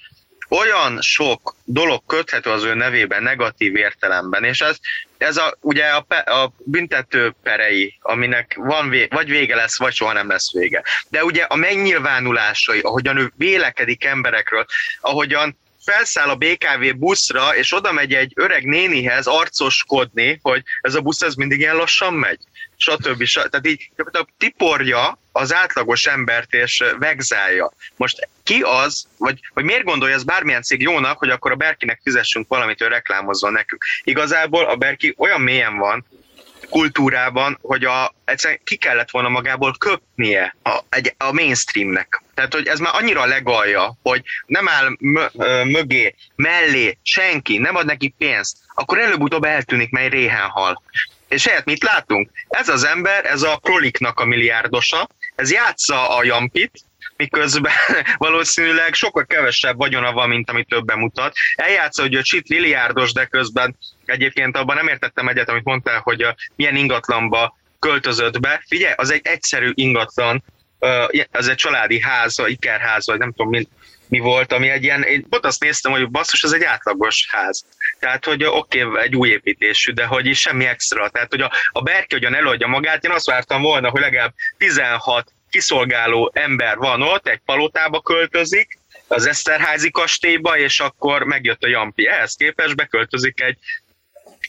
olyan 0.49 1.01
sok 1.01 1.55
dolog 1.65 2.03
köthető 2.07 2.51
az 2.51 2.65
ő 2.65 2.75
nevében 2.75 3.23
negatív 3.23 3.77
értelemben, 3.77 4.45
és 4.45 4.61
ez, 4.61 4.77
ez 5.19 5.37
a, 5.37 5.57
ugye 5.61 5.85
a, 5.85 6.07
a 6.31 6.53
büntető 6.59 7.35
perei, 7.43 7.99
aminek 8.01 8.55
van 8.59 8.89
vé, 8.89 9.07
vagy 9.11 9.29
vége 9.29 9.55
lesz, 9.55 9.79
vagy 9.79 9.95
soha 9.95 10.13
nem 10.13 10.29
lesz 10.29 10.53
vége. 10.53 10.83
De 11.09 11.25
ugye 11.25 11.43
a 11.43 11.57
megnyilvánulásai, 11.57 12.81
ahogyan 12.81 13.17
ő 13.17 13.33
vélekedik 13.37 14.05
emberekről, 14.05 14.67
ahogyan 15.01 15.59
felszáll 15.85 16.29
a 16.29 16.37
BKV 16.37 16.97
buszra, 16.97 17.57
és 17.57 17.73
oda 17.73 17.93
megy 17.93 18.15
egy 18.15 18.33
öreg 18.35 18.65
nénihez 18.65 19.27
arcoskodni, 19.27 20.39
hogy 20.43 20.63
ez 20.81 20.95
a 20.95 21.01
busz 21.01 21.23
ez 21.23 21.35
mindig 21.35 21.59
ilyen 21.59 21.77
lassan 21.77 22.15
megy, 22.15 22.39
stb. 22.77 23.25
stb. 23.25 23.51
Tehát 23.51 23.67
így 23.67 23.91
tiporja 24.39 25.19
az 25.33 25.55
átlagos 25.55 26.07
embert 26.07 26.53
és 26.53 26.85
vegzálja. 26.99 27.73
Most 27.97 28.29
ki 28.43 28.61
az, 28.61 29.07
vagy, 29.19 29.41
vagy 29.55 29.65
miért 29.65 29.85
gondolja 29.85 30.15
ez 30.15 30.25
bármilyen 30.25 30.63
cég 30.63 30.81
jónak, 30.81 31.19
hogy 31.19 31.31
akkor 31.31 31.51
a 31.51 31.57
Berkinek 31.57 32.01
fizessünk 32.03 32.49
valamit, 32.49 32.79
hogy 32.79 32.89
reklámozzon 32.89 33.53
nekünk. 33.53 33.85
Igazából 34.03 34.65
a 34.65 34.77
Berki 34.77 35.15
olyan 35.17 35.41
mélyen 35.41 35.77
van, 35.77 36.07
kultúrában, 36.71 37.59
hogy 37.63 37.85
a, 37.85 38.15
egyszerűen 38.25 38.61
ki 38.65 38.77
kellett 38.77 39.11
volna 39.11 39.29
magából 39.29 39.75
köpnie 39.79 40.57
a, 40.63 40.79
egy, 40.89 41.15
a 41.19 41.33
mainstreamnek. 41.33 42.23
Tehát, 42.35 42.55
hogy 42.55 42.67
ez 42.67 42.79
már 42.79 42.95
annyira 42.95 43.25
legalja, 43.25 43.97
hogy 44.03 44.23
nem 44.47 44.69
áll 44.69 44.97
mögé, 45.65 46.15
mellé 46.37 46.99
senki, 47.03 47.59
nem 47.59 47.77
ad 47.77 47.87
neki 47.87 48.15
pénzt, 48.19 48.57
akkor 48.75 48.99
előbb-utóbb 48.99 49.45
eltűnik, 49.45 49.91
mely 49.91 50.09
réhen 50.09 50.49
hal. 50.49 50.83
És 51.29 51.47
helyett 51.47 51.65
mit 51.65 51.83
látunk? 51.83 52.31
Ez 52.49 52.69
az 52.69 52.85
ember, 52.85 53.25
ez 53.25 53.43
a 53.43 53.57
proliknak 53.57 54.21
a 54.21 54.25
milliárdosa, 54.25 55.09
ez 55.35 55.53
játsza 55.53 56.17
a 56.17 56.25
Jampit, 56.25 56.85
miközben 57.17 57.73
valószínűleg 58.17 58.95
sokkal 58.95 59.25
kevesebb 59.25 59.77
vagyona 59.77 60.13
van, 60.13 60.29
mint 60.29 60.51
amit 60.51 60.69
többen 60.69 60.99
mutat. 60.99 61.35
Eljátsza, 61.55 62.03
hogy 62.03 62.15
a 62.15 62.23
csit 62.23 62.49
milliárdos, 62.49 63.13
de 63.13 63.25
közben 63.25 63.77
egyébként 64.05 64.57
abban 64.57 64.77
nem 64.77 64.89
értettem 64.89 65.29
egyet, 65.29 65.49
amit 65.49 65.65
mondtál, 65.65 66.01
hogy 66.01 66.23
a, 66.23 66.37
milyen 66.57 66.77
ingatlanba 66.77 67.57
költözött 67.79 68.41
be. 68.41 68.63
Figyelj, 68.67 68.95
az 68.97 69.11
egy 69.11 69.27
egyszerű 69.27 69.71
ingatlan, 69.75 70.45
az 71.31 71.49
egy 71.49 71.57
családi 71.57 72.01
ház, 72.01 72.43
ikerház, 72.47 73.07
vagy 73.07 73.19
nem 73.19 73.33
tudom, 73.33 73.49
mi, 73.49 73.69
mi 74.09 74.19
volt, 74.19 74.53
ami 74.53 74.69
egy 74.69 74.83
ilyen, 74.83 75.03
én 75.03 75.29
pont 75.29 75.45
azt 75.45 75.61
néztem, 75.61 75.93
hogy 75.93 76.11
basszus, 76.11 76.43
ez 76.43 76.53
egy 76.53 76.63
átlagos 76.63 77.27
ház. 77.31 77.65
Tehát, 77.99 78.25
hogy 78.25 78.45
oké, 78.45 78.83
okay, 78.83 79.03
egy 79.03 79.17
új 79.17 79.29
építésű, 79.29 79.93
de 79.93 80.05
hogy 80.05 80.27
is 80.27 80.41
semmi 80.41 80.65
extra. 80.65 81.09
Tehát, 81.09 81.31
hogy 81.31 81.41
a, 81.41 81.53
a 81.73 81.83
Berke 81.83 82.15
hogyan 82.15 82.35
előadja 82.35 82.67
magát, 82.67 83.05
én 83.05 83.11
azt 83.11 83.27
vártam 83.27 83.63
volna, 83.63 83.91
hogy 83.91 84.01
legalább 84.01 84.35
16 84.59 85.33
kiszolgáló 85.51 86.31
ember 86.35 86.77
van 86.77 87.03
ott, 87.03 87.29
egy 87.29 87.41
palotába 87.45 88.01
költözik, 88.01 88.79
az 89.09 89.27
Eszterházi 89.27 89.91
kastélyba, 89.91 90.59
és 90.59 90.81
akkor 90.81 91.23
megjött 91.23 91.63
a 91.63 91.69
Jampi. 91.69 92.07
Ehhez 92.07 92.35
képest 92.35 92.77
beköltözik 92.77 93.41
egy, 93.41 93.59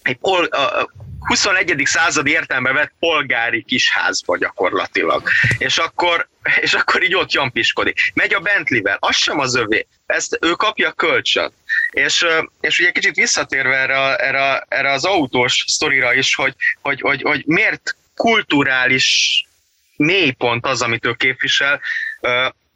egy 0.01 0.17
pol, 0.17 0.45
a 0.45 0.89
21. 1.19 1.81
századi 1.85 2.31
értelembe 2.31 2.71
vett 2.71 2.93
polgári 2.99 3.63
kisházba 3.63 4.37
gyakorlatilag. 4.37 5.29
És 5.57 5.77
akkor, 5.77 6.27
és 6.61 6.73
akkor 6.73 7.03
így 7.03 7.15
ott 7.15 7.31
jampiskodik. 7.31 7.99
Megy 8.13 8.33
a 8.33 8.39
Bentleyvel, 8.39 8.97
az 8.99 9.15
sem 9.15 9.39
az 9.39 9.55
övé, 9.55 9.87
ezt 10.05 10.37
ő 10.41 10.51
kapja 10.51 10.91
kölcsön. 10.91 11.51
És, 11.89 12.25
és 12.59 12.79
ugye 12.79 12.91
kicsit 12.91 13.15
visszatérve 13.15 13.75
erre, 13.75 14.15
erre, 14.15 14.65
erre 14.67 14.91
az 14.91 15.05
autós 15.05 15.63
sztorira 15.67 16.13
is, 16.13 16.35
hogy, 16.35 16.55
hogy, 16.81 17.01
hogy, 17.01 17.21
hogy 17.21 17.43
miért 17.45 17.95
kulturális 18.15 19.41
mélypont 19.95 20.65
az, 20.65 20.81
amit 20.81 21.05
ő 21.05 21.13
képvisel. 21.13 21.81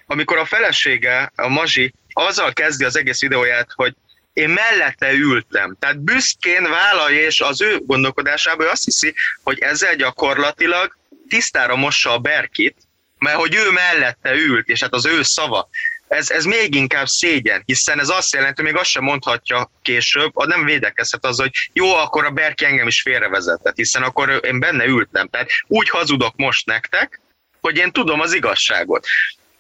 Amikor 0.06 0.38
a 0.38 0.46
felesége, 0.46 1.32
a 1.36 1.48
Mazsi, 1.48 1.94
azzal 2.14 2.54
kezdi 2.54 2.84
az 2.84 2.96
egész 2.96 3.20
videóját, 3.20 3.68
hogy 3.76 3.96
én 4.34 4.50
mellette 4.50 5.12
ültem. 5.12 5.76
Tehát 5.80 6.00
büszkén 6.00 6.70
vállalja, 6.70 7.22
és 7.22 7.42
az 7.42 7.62
ő 7.62 7.80
gondolkodásában 7.86 8.68
azt 8.68 8.84
hiszi, 8.84 9.14
hogy 9.44 9.60
ezzel 9.60 9.96
gyakorlatilag 9.96 10.98
tisztára 11.30 11.76
mossa 11.76 12.14
a 12.14 12.20
Berkit, 12.20 12.78
mert 13.18 13.38
hogy 13.38 13.56
ő 13.56 13.72
mellette 13.72 14.34
ült, 14.34 14.68
és 14.68 14.82
hát 14.82 14.94
az 14.94 15.06
ő 15.06 15.24
szava. 15.24 15.70
Ez, 16.12 16.30
ez 16.30 16.46
még 16.46 16.76
inkább 16.76 17.08
szégyen, 17.08 17.62
hiszen 17.66 18.00
ez 18.00 18.10
azt 18.10 18.34
jelenti, 18.34 18.62
hogy 18.62 18.72
még 18.72 18.82
azt 18.82 18.90
sem 18.90 19.04
mondhatja 19.04 19.72
később, 19.82 20.32
nem 20.46 20.66
védekezhet 20.66 21.26
az, 21.26 21.40
hogy 21.40 21.52
jó, 21.74 21.96
akkor 21.96 22.26
a 22.26 22.32
Berki 22.32 22.66
engem 22.66 22.88
is 22.88 23.02
félrevezetett, 23.02 23.76
hiszen 23.76 24.04
akkor 24.04 24.40
én 24.44 24.60
benne 24.60 24.86
ültem. 24.86 25.28
Tehát 25.28 25.50
úgy 25.68 25.90
hazudok 25.90 26.36
most 26.36 26.66
nektek, 26.66 27.22
hogy 27.62 27.78
én 27.78 27.92
tudom 27.92 28.20
az 28.20 28.34
igazságot. 28.34 29.06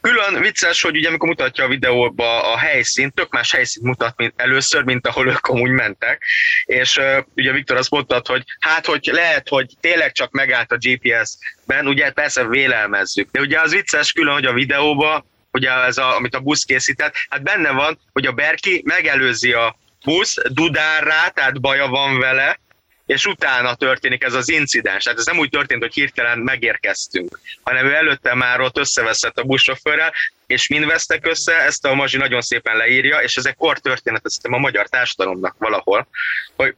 Külön 0.01 0.41
vicces, 0.41 0.81
hogy 0.81 0.97
ugye 0.97 1.07
amikor 1.07 1.29
mutatja 1.29 1.63
a 1.63 1.67
videóba 1.67 2.53
a 2.53 2.57
helyszínt, 2.57 3.13
tök 3.13 3.31
más 3.31 3.51
helyszínt 3.51 3.85
mutat 3.85 4.17
mint 4.17 4.33
először, 4.35 4.83
mint 4.83 5.07
ahol 5.07 5.27
ők 5.27 5.47
amúgy 5.47 5.71
mentek, 5.71 6.23
és 6.65 6.97
uh, 6.97 7.17
ugye 7.35 7.51
Viktor 7.51 7.77
azt 7.77 7.89
mondta, 7.89 8.21
hogy 8.23 8.43
hát, 8.59 8.85
hogy 8.85 9.09
lehet, 9.11 9.49
hogy 9.49 9.73
tényleg 9.81 10.11
csak 10.11 10.31
megállt 10.31 10.71
a 10.71 10.77
GPS-ben, 10.77 11.87
ugye 11.87 12.11
persze 12.11 12.47
vélelmezzük, 12.47 13.31
de 13.31 13.39
ugye 13.39 13.59
az 13.59 13.71
vicces 13.71 14.11
külön, 14.11 14.33
hogy 14.33 14.45
a 14.45 14.53
videóba, 14.53 15.25
ugye 15.51 15.71
ez 15.71 15.97
a, 15.97 16.15
amit 16.15 16.35
a 16.35 16.39
busz 16.39 16.63
készített, 16.63 17.13
hát 17.29 17.43
benne 17.43 17.71
van, 17.71 17.99
hogy 18.13 18.25
a 18.25 18.31
Berki 18.31 18.81
megelőzi 18.85 19.53
a 19.53 19.75
busz, 20.03 20.37
dudár 20.49 21.03
rá, 21.03 21.27
tehát 21.27 21.61
baja 21.61 21.87
van 21.87 22.19
vele, 22.19 22.59
és 23.05 23.25
utána 23.25 23.75
történik 23.75 24.23
ez 24.23 24.33
az 24.33 24.49
incidens. 24.49 25.03
Tehát 25.03 25.19
ez 25.19 25.25
nem 25.25 25.37
úgy 25.37 25.49
történt, 25.49 25.81
hogy 25.81 25.93
hirtelen 25.93 26.39
megérkeztünk, 26.39 27.39
hanem 27.63 27.85
ő 27.85 27.93
előtte 27.93 28.35
már 28.35 28.61
ott 28.61 28.77
összeveszett 28.77 29.37
a 29.37 29.43
buszsofőrrel, 29.43 30.13
és 30.47 30.67
mind 30.67 30.85
vesztek 30.85 31.27
össze, 31.27 31.61
ezt 31.61 31.85
a 31.85 31.93
Mazsi 31.93 32.17
nagyon 32.17 32.41
szépen 32.41 32.77
leírja, 32.77 33.17
és 33.17 33.37
ezek 33.37 33.55
kor 33.55 33.79
történet, 33.79 34.21
a 34.41 34.57
magyar 34.57 34.87
társadalomnak 34.87 35.55
valahol, 35.57 36.07
hogy 36.55 36.75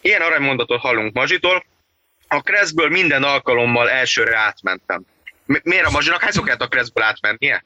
ilyen 0.00 0.20
aranymondatot 0.20 0.80
hallunk 0.80 1.14
Mazsitól, 1.14 1.64
a 2.28 2.40
Kreszből 2.40 2.88
minden 2.88 3.22
alkalommal 3.22 3.90
elsőre 3.90 4.36
átmentem. 4.36 5.04
Miért 5.46 5.86
a 5.86 5.90
Mazsinak 5.90 6.22
hányszor 6.22 6.44
kellett 6.44 6.60
a 6.60 6.68
Kreszből 6.68 7.04
átmennie? 7.04 7.64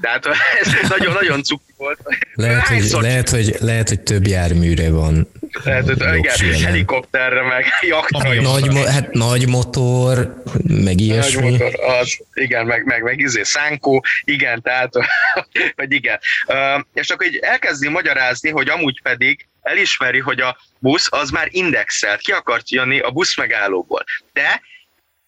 Tehát 0.00 0.26
ez 0.60 0.88
nagyon-nagyon 0.88 1.42
cuki 1.42 1.72
volt. 1.76 1.98
Lehet, 2.34 2.66
hogy, 2.66 2.90
lehet, 3.00 3.28
hogy, 3.28 3.56
lehet, 3.60 3.88
hogy 3.88 4.00
több 4.00 4.26
járműre 4.26 4.90
van. 4.90 5.30
Lehet, 5.64 5.84
hogy 5.84 6.16
igen, 6.16 6.60
helikopterre, 6.62 7.42
meg 7.42 7.64
jaktra. 7.88 8.40
Nagy, 8.40 8.72
mo- 8.72 8.86
hát 8.86 9.12
nagy 9.12 9.48
motor, 9.48 10.42
meg 10.62 11.00
ilyesmi. 11.00 11.50
Nagy 11.50 11.60
motor, 11.60 11.80
az, 11.80 12.18
igen, 12.34 12.66
meg, 12.66 12.84
meg, 12.84 13.02
meg 13.02 13.18
izé, 13.18 13.42
szánkó, 13.42 14.04
igen, 14.24 14.62
tehát, 14.62 14.92
vagy 15.76 15.92
igen. 15.92 16.18
Uh, 16.46 16.84
és 16.94 17.10
akkor 17.10 17.26
így 17.26 17.36
elkezdi 17.36 17.88
magyarázni, 17.88 18.50
hogy 18.50 18.68
amúgy 18.68 19.02
pedig 19.02 19.46
elismeri, 19.62 20.18
hogy 20.18 20.40
a 20.40 20.56
busz 20.78 21.08
az 21.10 21.30
már 21.30 21.48
indexelt, 21.50 22.20
ki 22.20 22.32
akart 22.32 22.70
jönni 22.70 22.98
a 22.98 23.10
busz 23.10 23.36
megállóból. 23.36 24.04
De 24.32 24.60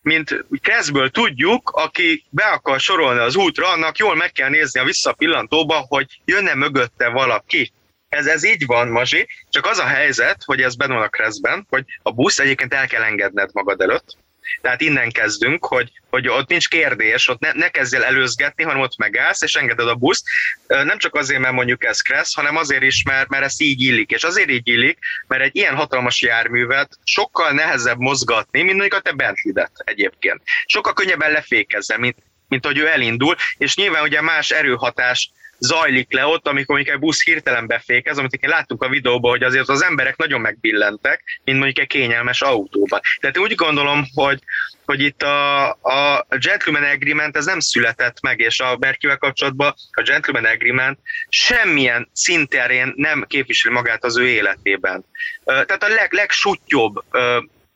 mint 0.02 0.45
kezdből 0.61 1.11
tudjuk, 1.11 1.71
aki 1.71 2.25
be 2.30 2.45
akar 2.45 2.80
sorolni 2.80 3.21
az 3.21 3.37
útra, 3.37 3.69
annak 3.69 3.99
jól 3.99 4.14
meg 4.14 4.33
kell 4.33 4.49
nézni 4.49 4.80
a 4.80 4.85
visszapillantóba, 4.85 5.85
hogy 5.88 6.21
jönne 6.25 6.54
mögötte 6.54 7.09
valaki. 7.09 7.73
Ez, 8.09 8.26
ez 8.26 8.45
így 8.45 8.66
van, 8.66 8.88
Mazsi, 8.88 9.28
csak 9.49 9.66
az 9.66 9.78
a 9.78 9.87
helyzet, 9.87 10.42
hogy 10.45 10.62
ez 10.62 10.75
benne 10.75 10.95
van 10.95 11.02
a 11.02 11.09
kreszben, 11.09 11.66
hogy 11.69 11.85
a 12.02 12.12
busz 12.12 12.38
egyébként 12.38 12.75
el 12.75 12.87
kell 12.87 13.02
engedned 13.02 13.50
magad 13.52 13.80
előtt, 13.80 14.16
tehát 14.61 14.80
innen 14.80 15.11
kezdünk, 15.11 15.66
hogy, 15.66 15.90
hogy 16.11 16.28
ott 16.28 16.49
nincs 16.49 16.69
kérdés, 16.69 17.28
ott 17.28 17.40
ne, 17.40 17.52
ne 17.52 17.69
kezdjél 17.69 18.02
előzgetni, 18.02 18.64
hanem 18.64 18.80
ott 18.80 18.97
megállsz, 18.97 19.42
és 19.42 19.54
engeded 19.54 19.88
a 19.88 19.95
buszt. 19.95 20.26
Nem 20.66 20.99
csak 20.99 21.14
azért, 21.14 21.40
mert 21.40 21.54
mondjuk 21.54 21.85
ez 21.85 22.00
kressz, 22.00 22.35
hanem 22.35 22.57
azért 22.57 22.83
is, 22.83 23.02
mert, 23.02 23.28
mert 23.28 23.45
ez 23.45 23.61
így 23.61 23.83
illik. 23.83 24.11
És 24.11 24.23
azért 24.23 24.50
így 24.50 24.69
illik, 24.69 24.99
mert 25.26 25.42
egy 25.42 25.57
ilyen 25.57 25.75
hatalmas 25.75 26.23
járművet 26.23 26.99
sokkal 27.04 27.52
nehezebb 27.52 27.99
mozgatni, 27.99 28.62
mint 28.62 28.78
mondjuk 28.78 29.00
a 29.00 29.02
te 29.02 29.12
Bentley-det 29.12 29.73
egyébként. 29.85 30.42
Sokkal 30.66 30.92
könnyebben 30.92 31.33
lefékezze, 31.33 31.99
mint, 31.99 32.16
mint 32.49 32.66
hogy 32.66 32.78
ő 32.78 32.88
elindul, 32.88 33.37
és 33.59 33.76
nyilván 33.76 34.02
ugye 34.02 34.21
más 34.21 34.50
erőhatás 34.50 35.30
zajlik 35.61 36.12
le 36.12 36.26
ott, 36.26 36.47
amikor 36.47 36.75
mondjuk 36.75 36.95
egy 36.95 37.00
busz 37.00 37.25
hirtelen 37.25 37.67
befékez, 37.67 38.19
amit 38.19 38.33
én 38.33 38.50
láttuk 38.50 38.83
a 38.83 38.88
videóban, 38.88 39.31
hogy 39.31 39.43
azért 39.43 39.69
az 39.69 39.83
emberek 39.83 40.17
nagyon 40.17 40.40
megbillentek, 40.40 41.23
mint 41.45 41.59
mondjuk 41.59 41.79
egy 41.79 41.87
kényelmes 41.87 42.43
autóban. 42.43 43.00
Tehát 43.21 43.38
úgy 43.38 43.55
gondolom, 43.55 44.05
hogy, 44.14 44.43
hogy 44.85 45.00
itt 45.00 45.23
a, 45.23 45.69
a 45.71 46.26
Gentleman 46.29 46.83
Agreement 46.83 47.37
ez 47.37 47.45
nem 47.45 47.61
született 47.61 48.21
meg, 48.21 48.40
és 48.40 48.61
a 48.61 48.76
Berkivel 48.76 49.17
kapcsolatban 49.17 49.75
a 49.90 50.02
Gentleman 50.02 50.45
Agreement 50.45 50.99
semmilyen 51.29 52.11
szinterén 52.12 52.93
nem 52.97 53.25
képviseli 53.29 53.75
magát 53.75 54.05
az 54.05 54.19
ő 54.19 54.29
életében. 54.29 55.05
Tehát 55.45 55.83
a 55.83 55.88
leg, 55.88 56.12
legsutjobb 56.12 57.05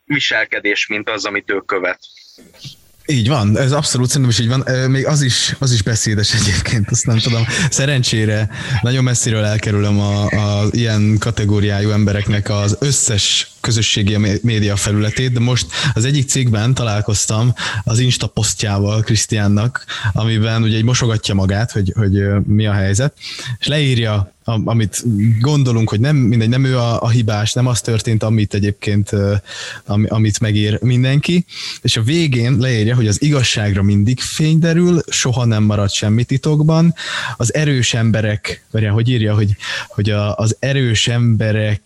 viselkedés, 0.05 0.87
mint 0.87 1.11
az, 1.11 1.25
amit 1.25 1.51
ő 1.51 1.61
követ. 1.61 1.99
Így 3.07 3.29
van, 3.29 3.59
ez 3.59 3.73
abszolút 3.73 4.09
szerintem 4.09 4.31
is 4.31 4.39
így 4.39 4.49
van. 4.49 4.91
Még 4.91 5.07
az 5.07 5.23
is, 5.23 5.57
az 5.59 5.73
is 5.73 5.83
beszédes 5.83 6.35
egyébként, 6.35 6.91
azt 6.91 7.07
nem 7.07 7.19
tudom. 7.19 7.47
Szerencsére 7.71 8.49
nagyon 8.83 9.05
messziről 9.05 9.45
elkerülöm 9.45 10.01
a, 10.01 10.25
a 10.25 10.67
ilyen 10.71 11.17
kategóriájú 11.19 11.91
embereknek 11.91 12.51
az 12.51 12.77
összes 12.81 13.54
közösségi 13.65 14.17
média 14.43 14.77
felületét, 14.77 15.33
de 15.33 15.41
most 15.41 15.67
az 15.95 16.05
egyik 16.05 16.29
cégben 16.29 16.75
találkoztam 16.75 17.55
az 17.85 17.99
Insta 17.99 18.27
posztjával 18.27 19.01
Krisztiánnak, 19.01 19.85
amiben 20.13 20.63
ugye 20.63 20.77
egy 20.77 20.85
mosogatja 20.85 21.35
magát, 21.35 21.71
hogy, 21.73 21.93
hogy 21.97 22.25
mi 22.47 22.67
a 22.67 22.73
helyzet, 22.73 23.15
és 23.59 23.67
leírja 23.67 24.33
amit 24.45 25.03
gondolunk, 25.41 25.89
hogy 25.89 26.01
nem 26.01 26.17
mindegy, 26.17 26.49
nem 26.49 26.65
ő 26.65 26.79
a, 26.79 27.03
a 27.03 27.09
hibás, 27.09 27.53
nem 27.53 27.67
az 27.67 27.81
történt, 27.81 28.23
amit 28.23 28.55
egyébként, 28.55 29.11
ami, 29.87 30.07
amit 30.07 30.41
megír 30.41 30.79
mindenki, 30.83 31.45
és 31.83 31.97
a 31.97 32.03
végén 32.03 32.57
leírja, 32.59 32.95
hogy 32.95 33.07
az 33.07 33.23
igazságra 33.23 33.83
mindig 33.83 34.21
fény 34.21 34.59
derül, 34.59 35.03
soha 35.09 35.45
nem 35.45 35.63
marad 35.63 35.91
semmi 35.91 36.25
titokban, 36.25 36.95
az 37.37 37.55
erős 37.55 37.95
emberek, 37.95 38.65
vagy 38.71 38.89
hogy 38.89 39.09
írja, 39.09 39.35
hogy, 39.35 39.57
hogy 39.89 40.11
a, 40.11 40.37
az 40.37 40.57
erős 40.59 41.09
emberek 41.09 41.83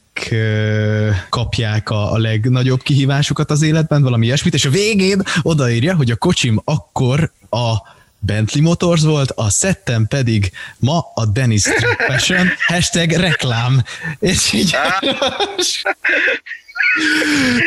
kapják 1.28 1.90
a, 1.90 2.12
a 2.12 2.18
legnagyobb 2.18 2.82
kihívásokat 2.82 3.50
az 3.50 3.62
életben, 3.62 4.02
valami 4.02 4.26
ilyesmit, 4.26 4.54
és 4.54 4.64
a 4.64 4.70
végén 4.70 5.22
odaírja, 5.42 5.94
hogy 5.94 6.10
a 6.10 6.16
kocsim 6.16 6.60
akkor 6.64 7.32
a 7.50 7.96
Bentley 8.18 8.62
Motors 8.62 9.02
volt, 9.02 9.30
a 9.30 9.50
szettem 9.50 10.06
pedig 10.06 10.52
ma 10.78 11.06
a 11.14 11.26
Dennis 11.26 11.62
Fashion, 12.06 12.48
hashtag 12.66 13.10
reklám. 13.10 13.82
És 14.18 14.52
így... 14.52 14.76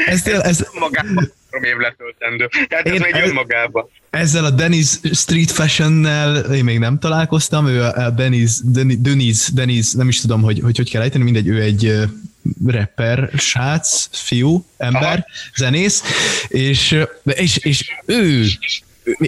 ez, 0.06 0.26
ez, 0.26 0.66
magában 0.80 1.34
év 1.64 1.78
letöltendő. 1.78 2.50
Tehát 2.70 2.88
ez 2.88 2.94
én, 2.94 3.02
még 3.02 3.24
önmagában. 3.24 3.90
Ezzel 4.10 4.46
a 4.46 4.50
Dennis 4.50 4.88
Street 5.12 5.52
Fashion-nel 5.52 6.36
én 6.36 6.64
még 6.64 6.80
nem 6.80 7.00
találkoztam, 7.00 7.68
ő 7.68 7.84
a 7.84 8.10
Dennis, 8.10 8.52
Dennis, 9.00 9.52
Dennis, 9.54 9.92
nem 9.92 10.08
is 10.08 10.22
tudom, 10.22 10.42
hogy 10.42 10.60
hogy, 10.60 10.78
hogy 10.78 10.90
kell 10.90 11.02
ejteni, 11.02 11.24
mindegy, 11.24 11.48
ő 11.48 11.62
egy 11.62 12.10
rapper, 12.68 13.30
srác, 13.38 14.08
fiú, 14.12 14.66
ember, 14.78 15.04
Aha. 15.04 15.26
zenész, 15.56 16.04
és, 16.48 17.06
és, 17.24 17.58
és 17.58 17.92
ő 18.06 18.46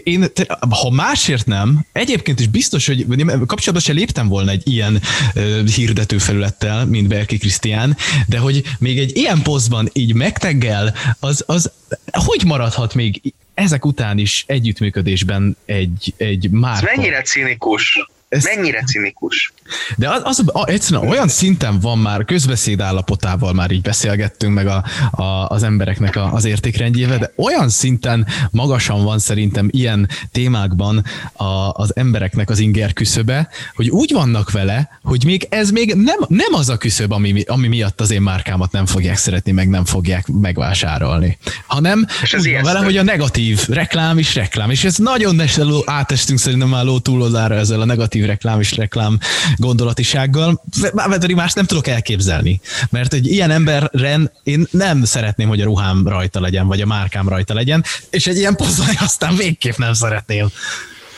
én, 0.03 0.25
ha 0.69 0.89
másért 0.89 1.45
nem, 1.45 1.85
egyébként 1.91 2.39
is 2.39 2.47
biztos, 2.47 2.87
hogy 2.87 3.05
kapcsolatban 3.27 3.79
se 3.79 3.93
léptem 3.93 4.27
volna 4.27 4.51
egy 4.51 4.67
ilyen 4.67 5.01
uh, 5.35 5.67
hirdető 5.67 6.17
felülettel, 6.17 6.85
mint 6.85 7.07
Berki 7.07 7.37
Krisztián, 7.37 7.97
de 8.27 8.37
hogy 8.37 8.63
még 8.79 8.99
egy 8.99 9.17
ilyen 9.17 9.41
posztban 9.41 9.89
így 9.93 10.13
megteggel, 10.13 10.93
az, 11.19 11.43
az 11.47 11.71
hogy 12.11 12.43
maradhat 12.45 12.93
még 12.93 13.33
ezek 13.53 13.85
után 13.85 14.17
is 14.17 14.43
együttműködésben 14.47 15.57
egy, 15.65 16.13
egy 16.17 16.49
márka? 16.51 16.89
Ez 16.89 16.97
mennyire 16.97 17.21
cinikus. 17.21 18.07
Ez 18.33 18.43
Mennyire 18.43 18.83
cinikus. 18.83 19.53
De 19.95 20.09
az, 20.09 20.21
az 20.23 20.43
egyszerűen 20.65 21.07
olyan 21.07 21.27
szinten 21.27 21.79
van 21.79 21.97
már, 21.97 22.25
közbeszéd 22.25 22.81
állapotával 22.81 23.53
már 23.53 23.71
így 23.71 23.81
beszélgettünk 23.81 24.53
meg 24.53 24.67
a, 24.67 24.83
a, 25.11 25.47
az 25.47 25.63
embereknek 25.63 26.15
a, 26.15 26.33
az 26.33 26.45
értékrendjével, 26.45 27.17
de 27.17 27.31
olyan 27.35 27.69
szinten 27.69 28.27
magasan 28.51 29.03
van 29.03 29.19
szerintem 29.19 29.67
ilyen 29.71 30.09
témákban 30.31 31.03
a, 31.33 31.43
az 31.73 31.95
embereknek 31.95 32.49
az 32.49 32.59
inger 32.59 32.93
küszöbe, 32.93 33.49
hogy 33.75 33.89
úgy 33.89 34.11
vannak 34.13 34.51
vele, 34.51 34.99
hogy 35.03 35.25
még 35.25 35.47
ez 35.49 35.71
még 35.71 35.93
nem, 35.93 36.19
nem 36.27 36.53
az 36.53 36.69
a 36.69 36.77
küszöb, 36.77 37.11
ami, 37.11 37.43
ami 37.47 37.67
miatt 37.67 38.01
az 38.01 38.11
én 38.11 38.21
márkámat 38.21 38.71
nem 38.71 38.85
fogják 38.85 39.17
szeretni, 39.17 39.51
meg 39.51 39.69
nem 39.69 39.85
fogják 39.85 40.27
megvásárolni, 40.27 41.37
hanem 41.67 42.05
és 42.21 42.33
úgy 42.33 42.51
van 42.51 42.63
vele, 42.63 42.79
hogy 42.79 42.97
a 42.97 43.03
negatív 43.03 43.67
reklám 43.69 44.17
is 44.17 44.35
reklám, 44.35 44.69
és 44.69 44.83
ez 44.83 44.97
nagyon 44.97 45.41
átestünk 45.85 46.39
szerintem 46.39 46.69
már 46.69 46.83
ló 46.83 46.99
túloldára 46.99 47.55
ezzel 47.55 47.81
a 47.81 47.85
negatív 47.85 48.22
reklám 48.25 48.59
és 48.59 48.75
reklám 48.75 49.17
gondolatisággal, 49.55 50.63
pedig 51.09 51.35
más 51.35 51.53
nem 51.53 51.65
tudok 51.65 51.87
elképzelni. 51.87 52.61
Mert 52.89 53.13
egy 53.13 53.27
ilyen 53.27 53.51
emberren 53.51 54.31
én 54.43 54.67
nem 54.71 55.03
szeretném, 55.03 55.47
hogy 55.47 55.61
a 55.61 55.65
ruhám 55.65 56.07
rajta 56.07 56.41
legyen, 56.41 56.67
vagy 56.67 56.81
a 56.81 56.85
márkám 56.85 57.29
rajta 57.29 57.53
legyen, 57.53 57.83
és 58.09 58.27
egy 58.27 58.37
ilyen 58.37 58.55
pozai 58.55 58.95
aztán 58.99 59.35
végképp 59.35 59.75
nem 59.75 59.93
szeretném. 59.93 60.47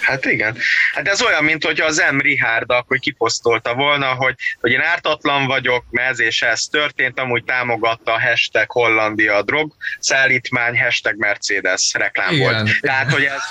Hát 0.06 0.26
igen. 0.26 0.58
Hát 0.94 1.08
ez 1.08 1.22
olyan, 1.22 1.44
mint 1.44 1.66
hogy 1.66 1.80
az 1.80 2.04
M. 2.12 2.20
Richard 2.20 2.72
akkor 2.72 3.00
kiposztolta 3.00 3.74
volna, 3.74 4.14
hogy, 4.14 4.36
hogy 4.62 4.72
én 4.72 4.82
ártatlan 4.82 5.46
vagyok, 5.46 5.86
mert 5.90 6.10
ez 6.10 6.20
és 6.20 6.42
ez 6.42 6.62
történt, 6.62 7.20
amúgy 7.20 7.44
támogatta 7.44 8.14
a 8.14 8.22
hashtag 8.22 8.72
Hollandia 8.72 9.42
drog 9.42 9.74
szállítmány, 10.00 10.80
hashtag 10.80 11.16
Mercedes 11.18 11.94
reklám 11.94 12.34
igen. 12.34 12.54
volt. 12.54 12.80
Tehát, 12.80 13.12
hogy 13.12 13.24
ez, 13.24 13.42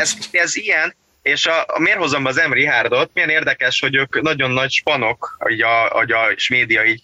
ez, 0.00 0.14
ez 0.30 0.56
ilyen, 0.56 0.96
és 1.22 1.46
a, 1.46 1.64
a 1.66 1.78
miért 1.78 1.98
hozom 1.98 2.24
az 2.24 2.38
Emri 2.38 2.66
Hárdot? 2.66 3.10
Milyen 3.14 3.28
érdekes, 3.28 3.80
hogy 3.80 3.94
ők 3.94 4.20
nagyon 4.20 4.50
nagy 4.50 4.70
spanok, 4.70 5.38
így 5.48 5.62
a, 5.62 5.96
a, 5.96 6.00
a 6.00 6.34
média 6.48 6.84
így 6.84 7.02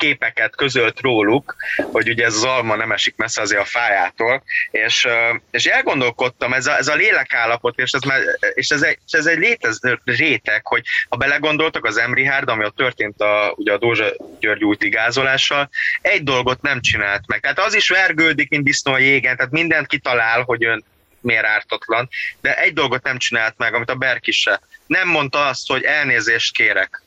képeket 0.00 0.56
közölt 0.56 1.00
róluk, 1.00 1.56
hogy 1.92 2.08
ugye 2.08 2.24
ez 2.24 2.34
az 2.34 2.44
alma 2.44 2.76
nem 2.76 2.92
esik 2.92 3.16
messze 3.16 3.40
azért 3.40 3.60
a 3.60 3.64
fájától, 3.64 4.42
és, 4.70 5.08
és 5.50 5.66
elgondolkodtam, 5.66 6.52
ez 6.52 6.66
a, 6.66 6.76
ez 6.76 6.88
a 6.88 6.94
lélekállapot, 6.94 7.78
és 7.78 7.90
ez, 7.90 8.02
már, 8.02 8.20
és 8.54 8.68
ez 8.68 8.82
egy, 8.82 8.98
ez 9.10 9.26
egy 9.26 9.38
létező 9.38 10.00
réteg, 10.04 10.66
hogy 10.66 10.84
ha 11.08 11.16
belegondoltak 11.16 11.84
az 11.84 11.96
Emrihárd, 11.96 12.48
ami 12.48 12.64
ott 12.64 12.76
történt 12.76 13.20
a, 13.20 13.52
ugye 13.56 13.72
a 13.72 13.78
Dózsa 13.78 14.12
György 14.40 14.64
úti 14.64 14.88
gázolással, 14.88 15.70
egy 16.00 16.22
dolgot 16.22 16.62
nem 16.62 16.80
csinált 16.80 17.26
meg. 17.26 17.40
Tehát 17.40 17.58
az 17.58 17.74
is 17.74 17.88
vergődik, 17.88 18.48
mint 18.48 18.64
disznó 18.64 18.92
a 18.92 18.98
jégen, 18.98 19.36
tehát 19.36 19.52
mindent 19.52 19.86
kitalál, 19.86 20.42
hogy 20.42 20.64
ön 20.64 20.84
miért 21.20 21.44
ártatlan, 21.44 22.08
de 22.40 22.58
egy 22.58 22.72
dolgot 22.72 23.02
nem 23.02 23.18
csinált 23.18 23.54
meg, 23.58 23.74
amit 23.74 23.90
a 23.90 23.94
Berki 23.94 24.30
se. 24.30 24.60
Nem 24.86 25.08
mondta 25.08 25.46
azt, 25.46 25.68
hogy 25.68 25.82
elnézést 25.82 26.54
kérek. 26.54 27.02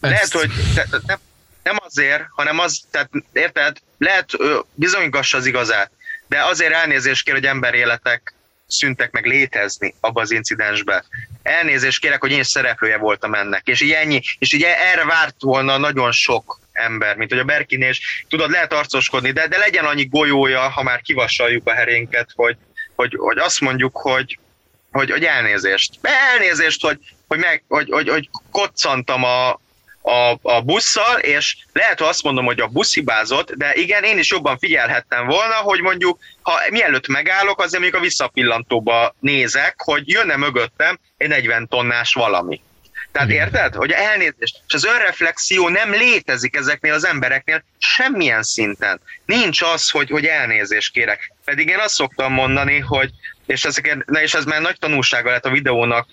Ezt. 0.00 0.12
Lehet, 0.12 0.32
hogy 0.32 0.50
te, 0.74 0.86
nem, 1.06 1.18
nem 1.62 1.76
azért, 1.84 2.24
hanem 2.30 2.58
az, 2.58 2.80
tehát 2.90 3.10
érted, 3.32 3.76
lehet 3.98 4.30
bizonygassa 4.74 5.36
az 5.36 5.46
igazát, 5.46 5.90
de 6.26 6.44
azért 6.44 6.72
elnézést 6.72 7.24
kér, 7.24 7.34
hogy 7.34 7.44
emberéletek 7.44 8.32
szüntek 8.66 9.10
meg 9.10 9.26
létezni 9.26 9.94
abban 10.00 10.22
az 10.22 10.30
incidensbe. 10.30 11.04
Elnézést 11.42 12.00
kérek, 12.00 12.20
hogy 12.20 12.30
én 12.30 12.42
szereplője 12.42 12.96
voltam 12.96 13.34
ennek. 13.34 13.66
És 13.66 13.80
így 13.80 13.90
ennyi, 13.90 14.20
és 14.38 14.52
így 14.52 14.62
erre 14.62 15.04
várt 15.04 15.34
volna 15.38 15.76
nagyon 15.76 16.12
sok 16.12 16.60
ember, 16.72 17.16
mint 17.16 17.30
hogy 17.30 17.38
a 17.38 17.44
Berkin, 17.44 17.82
és 17.82 18.24
tudod, 18.28 18.50
lehet 18.50 18.72
arcoskodni, 18.72 19.30
de, 19.30 19.46
de 19.46 19.58
legyen 19.58 19.84
annyi 19.84 20.06
golyója, 20.06 20.68
ha 20.68 20.82
már 20.82 21.00
kivassaljuk 21.00 21.68
a 21.68 21.72
herénket, 21.72 22.30
hogy, 22.34 22.56
hogy, 22.98 23.14
hogy 23.16 23.38
azt 23.38 23.60
mondjuk, 23.60 23.96
hogy, 23.96 24.38
hogy, 24.92 25.10
hogy 25.10 25.24
elnézést. 25.24 25.98
Elnézést, 26.00 26.82
hogy, 26.82 26.98
hogy, 27.28 27.38
meg, 27.38 27.62
hogy, 27.68 27.90
hogy, 27.90 28.08
hogy 28.08 28.30
koccantam 28.50 29.24
a, 29.24 29.48
a, 30.02 30.38
a 30.42 30.62
busszal, 30.62 31.18
és 31.18 31.56
lehet, 31.72 31.98
hogy 31.98 32.08
azt 32.08 32.22
mondom, 32.22 32.44
hogy 32.44 32.60
a 32.60 32.66
busz 32.66 32.94
hibázott, 32.94 33.52
de 33.52 33.74
igen, 33.74 34.04
én 34.04 34.18
is 34.18 34.30
jobban 34.30 34.58
figyelhettem 34.58 35.26
volna, 35.26 35.54
hogy 35.54 35.80
mondjuk, 35.80 36.18
ha 36.42 36.60
mielőtt 36.70 37.06
megállok, 37.06 37.60
azért 37.60 37.80
mondjuk 37.80 38.00
a 38.02 38.04
visszapillantóba 38.04 39.14
nézek, 39.20 39.74
hogy 39.76 40.08
jönne 40.08 40.36
mögöttem 40.36 40.98
egy 41.16 41.28
40 41.28 41.68
tonnás 41.68 42.14
valami. 42.14 42.60
Tehát 43.12 43.30
érted? 43.30 43.74
Hogy 43.74 43.90
elnézést. 43.90 44.60
És 44.68 44.74
az 44.74 44.84
önreflexió 44.84 45.68
nem 45.68 45.90
létezik 45.90 46.56
ezeknél 46.56 46.92
az 46.92 47.06
embereknél 47.06 47.64
semmilyen 47.78 48.42
szinten. 48.42 49.00
Nincs 49.24 49.62
az, 49.62 49.90
hogy, 49.90 50.10
hogy 50.10 50.24
elnézést 50.24 50.92
kérek. 50.92 51.32
Pedig 51.48 51.68
én 51.68 51.78
azt 51.78 51.94
szoktam 51.94 52.32
mondani, 52.32 52.78
hogy 52.78 53.10
és, 53.48 53.64
ezeket, 53.64 54.04
na 54.06 54.20
és 54.20 54.34
ez 54.34 54.44
már 54.44 54.60
nagy 54.60 54.78
tanulsága 54.78 55.30
lett 55.30 55.44
a 55.44 55.50
videónak, 55.50 56.08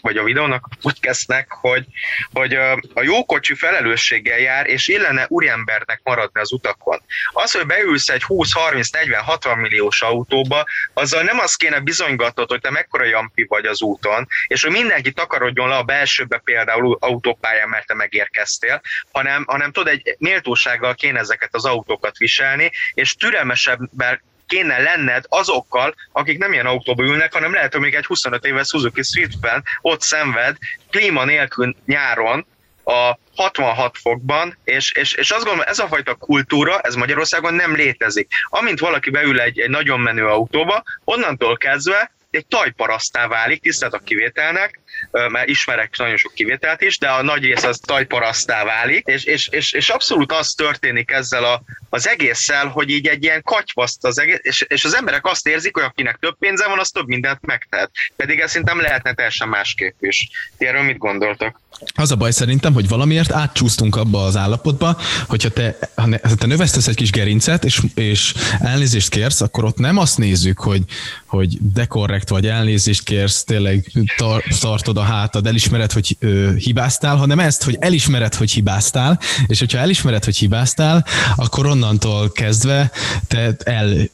vagy 0.00 0.16
a 0.16 0.22
videónak, 0.22 0.66
a 0.70 0.76
podcastnek, 0.82 1.46
hogy, 1.50 1.84
hogy 2.32 2.54
a 2.94 3.02
jó 3.02 3.24
kocsi 3.24 3.54
felelősséggel 3.54 4.38
jár, 4.38 4.66
és 4.66 4.88
illene 4.88 5.26
úriembernek 5.28 6.00
maradni 6.02 6.40
az 6.40 6.52
utakon. 6.52 7.02
Az, 7.32 7.52
hogy 7.52 7.66
beülsz 7.66 8.08
egy 8.08 8.22
20, 8.22 8.52
30, 8.52 8.90
40, 8.90 9.22
60 9.22 9.58
milliós 9.58 10.02
autóba, 10.02 10.64
azzal 10.94 11.22
nem 11.22 11.38
azt 11.38 11.56
kéne 11.56 11.80
bizonygatnod, 11.80 12.50
hogy 12.50 12.60
te 12.60 12.70
mekkora 12.70 13.04
jampi 13.04 13.44
vagy 13.48 13.66
az 13.66 13.82
úton, 13.82 14.26
és 14.46 14.62
hogy 14.62 14.72
mindenki 14.72 15.12
takarodjon 15.12 15.68
le 15.68 15.76
a 15.76 15.82
belsőbe 15.82 16.38
például 16.38 16.96
autópályán, 17.00 17.68
mert 17.68 17.86
te 17.86 17.94
megérkeztél, 17.94 18.80
hanem, 19.12 19.44
hanem 19.46 19.72
tudod, 19.72 19.92
egy 19.92 20.16
méltósággal 20.18 20.94
kéne 20.94 21.18
ezeket 21.18 21.54
az 21.54 21.64
autókat 21.64 22.16
viselni, 22.16 22.70
és 22.94 23.14
türelmesebben 23.14 24.20
kéne 24.48 24.78
lenned 24.78 25.24
azokkal, 25.28 25.94
akik 26.12 26.38
nem 26.38 26.52
ilyen 26.52 26.66
autóba 26.66 27.02
ülnek, 27.02 27.32
hanem 27.32 27.52
lehet, 27.52 27.72
hogy 27.72 27.82
még 27.82 27.94
egy 27.94 28.06
25 28.06 28.44
éves 28.44 28.68
Suzuki 28.68 29.02
Swiftben 29.02 29.64
ott 29.80 30.00
szenved, 30.00 30.56
klíma 30.90 31.24
nélkül 31.24 31.74
nyáron, 31.86 32.46
a 32.84 33.18
66 33.36 33.98
fokban, 33.98 34.58
és, 34.64 34.92
és, 34.92 35.12
és 35.12 35.30
azt 35.30 35.44
gondolom, 35.44 35.68
ez 35.68 35.78
a 35.78 35.86
fajta 35.86 36.14
kultúra, 36.14 36.80
ez 36.80 36.94
Magyarországon 36.94 37.54
nem 37.54 37.74
létezik. 37.74 38.32
Amint 38.48 38.78
valaki 38.78 39.10
beül 39.10 39.40
egy, 39.40 39.58
egy 39.58 39.70
nagyon 39.70 40.00
menő 40.00 40.26
autóba, 40.26 40.82
onnantól 41.04 41.56
kezdve 41.56 42.12
egy 42.30 42.46
tajparasztá 42.46 43.26
válik, 43.26 43.62
tisztelt 43.62 43.94
a 43.94 43.98
kivételnek, 43.98 44.80
mert 45.10 45.48
ismerek 45.48 45.96
nagyon 45.96 46.16
sok 46.16 46.34
kivételt 46.34 46.80
is, 46.80 46.98
de 46.98 47.08
a 47.08 47.22
nagy 47.22 47.42
rész 47.44 47.64
az 47.64 47.80
tajparasztá 47.86 48.64
válik, 48.64 49.06
és, 49.06 49.24
és, 49.24 49.48
és, 49.48 49.72
és 49.72 49.88
abszolút 49.88 50.32
az 50.32 50.52
történik 50.52 51.10
ezzel 51.10 51.44
a, 51.44 51.62
az 51.90 52.08
egésszel, 52.08 52.66
hogy 52.66 52.90
így 52.90 53.06
egy 53.06 53.22
ilyen 53.22 53.42
katyvaszt 53.42 54.04
az 54.04 54.18
egész, 54.18 54.38
és, 54.42 54.64
és 54.68 54.84
az 54.84 54.94
emberek 54.96 55.26
azt 55.26 55.46
érzik, 55.46 55.74
hogy 55.74 55.84
akinek 55.84 56.16
több 56.20 56.38
pénze 56.38 56.68
van, 56.68 56.78
az 56.78 56.90
több 56.90 57.06
mindent 57.06 57.46
megtehet. 57.46 57.90
Pedig 58.16 58.40
ez 58.40 58.50
szerintem 58.50 58.80
lehetne 58.80 59.14
teljesen 59.14 59.48
másképp 59.48 60.02
is. 60.02 60.28
Ti 60.58 60.66
erről 60.66 60.82
mit 60.82 60.98
gondoltok? 60.98 61.60
Az 61.94 62.10
a 62.10 62.16
baj 62.16 62.30
szerintem, 62.30 62.72
hogy 62.72 62.88
valamiért 62.88 63.32
átcsúsztunk 63.32 63.96
abba 63.96 64.24
az 64.24 64.36
állapotba, 64.36 64.98
hogyha 65.26 65.48
te, 65.48 65.78
ha, 65.94 66.06
ne, 66.06 66.16
ha 66.22 66.34
te 66.34 66.46
növesztesz 66.46 66.86
egy 66.86 66.94
kis 66.94 67.10
gerincet, 67.10 67.64
és, 67.64 67.80
és 67.94 68.34
elnézést 68.60 69.08
kérsz, 69.08 69.40
akkor 69.40 69.64
ott 69.64 69.78
nem 69.78 69.96
azt 69.96 70.18
nézzük, 70.18 70.58
hogy, 70.58 70.82
hogy 71.26 71.56
dekorrekt 71.60 72.28
vagy 72.28 72.46
elnézést 72.46 73.02
kérsz, 73.02 73.44
tényleg 73.44 73.84
tar, 74.16 74.44
tartod 74.78 74.96
a 74.96 75.06
hátad, 75.06 75.46
elismered, 75.46 75.92
hogy 75.92 76.16
ö, 76.20 76.54
hibáztál, 76.56 77.16
hanem 77.16 77.38
ezt, 77.38 77.64
hogy 77.64 77.76
elismered, 77.80 78.34
hogy 78.34 78.50
hibáztál, 78.50 79.20
és 79.46 79.58
hogyha 79.58 79.78
elismered, 79.78 80.24
hogy 80.24 80.36
hibáztál, 80.36 81.04
akkor 81.36 81.66
onnantól 81.66 82.32
kezdve 82.32 82.90
te 83.28 83.56
el 83.64 84.08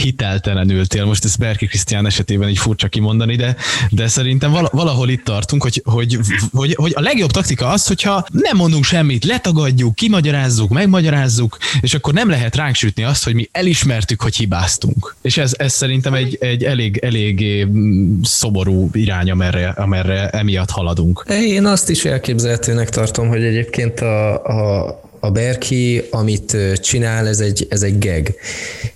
hiteltelenültél. 0.00 1.04
Most 1.04 1.24
ezt 1.24 1.38
Berki 1.38 1.66
Krisztián 1.66 2.06
esetében 2.06 2.48
így 2.48 2.58
furcsa 2.58 2.88
kimondani, 2.88 3.36
de, 3.36 3.56
de 3.90 4.08
szerintem 4.08 4.52
valahol 4.70 5.08
itt 5.08 5.24
tartunk, 5.24 5.62
hogy, 5.62 5.82
hogy, 5.84 6.18
hogy, 6.52 6.74
hogy 6.74 6.92
a 6.94 7.00
legjobb 7.00 7.30
taktika 7.30 7.68
az, 7.68 7.86
hogyha 7.86 8.26
nem 8.32 8.56
mondunk 8.56 8.84
semmit, 8.84 9.24
letagadjuk, 9.24 9.94
kimagyarázzuk, 9.94 10.70
megmagyarázzuk, 10.70 11.58
és 11.80 11.94
akkor 11.94 12.12
nem 12.12 12.28
lehet 12.28 12.56
ránk 12.56 12.74
sütni 12.74 13.02
azt, 13.02 13.24
hogy 13.24 13.34
mi 13.34 13.48
elismertük, 13.52 14.22
hogy 14.22 14.36
hibáztunk. 14.36 15.16
És 15.22 15.36
ez, 15.36 15.54
ez 15.58 15.72
szerintem 15.72 16.14
egy, 16.14 16.36
egy 16.40 16.64
elég, 16.64 16.96
elég 16.96 17.66
mm, 17.66 18.20
szoború 18.22 18.90
irány, 18.92 19.30
amerre, 19.30 19.68
amerre 19.68 20.28
emiatt 20.28 20.70
haladunk. 20.70 21.24
Én 21.28 21.66
azt 21.66 21.90
is 21.90 22.04
elképzelhetőnek 22.04 22.88
tartom, 22.88 23.28
hogy 23.28 23.42
egyébként 23.42 24.00
a, 24.00 24.44
a 24.44 25.00
a 25.20 25.30
Berki, 25.30 26.02
amit 26.10 26.56
csinál, 26.74 27.28
ez 27.28 27.40
egy, 27.40 27.66
ez 27.70 27.82
egy 27.82 27.98
geg. 27.98 28.34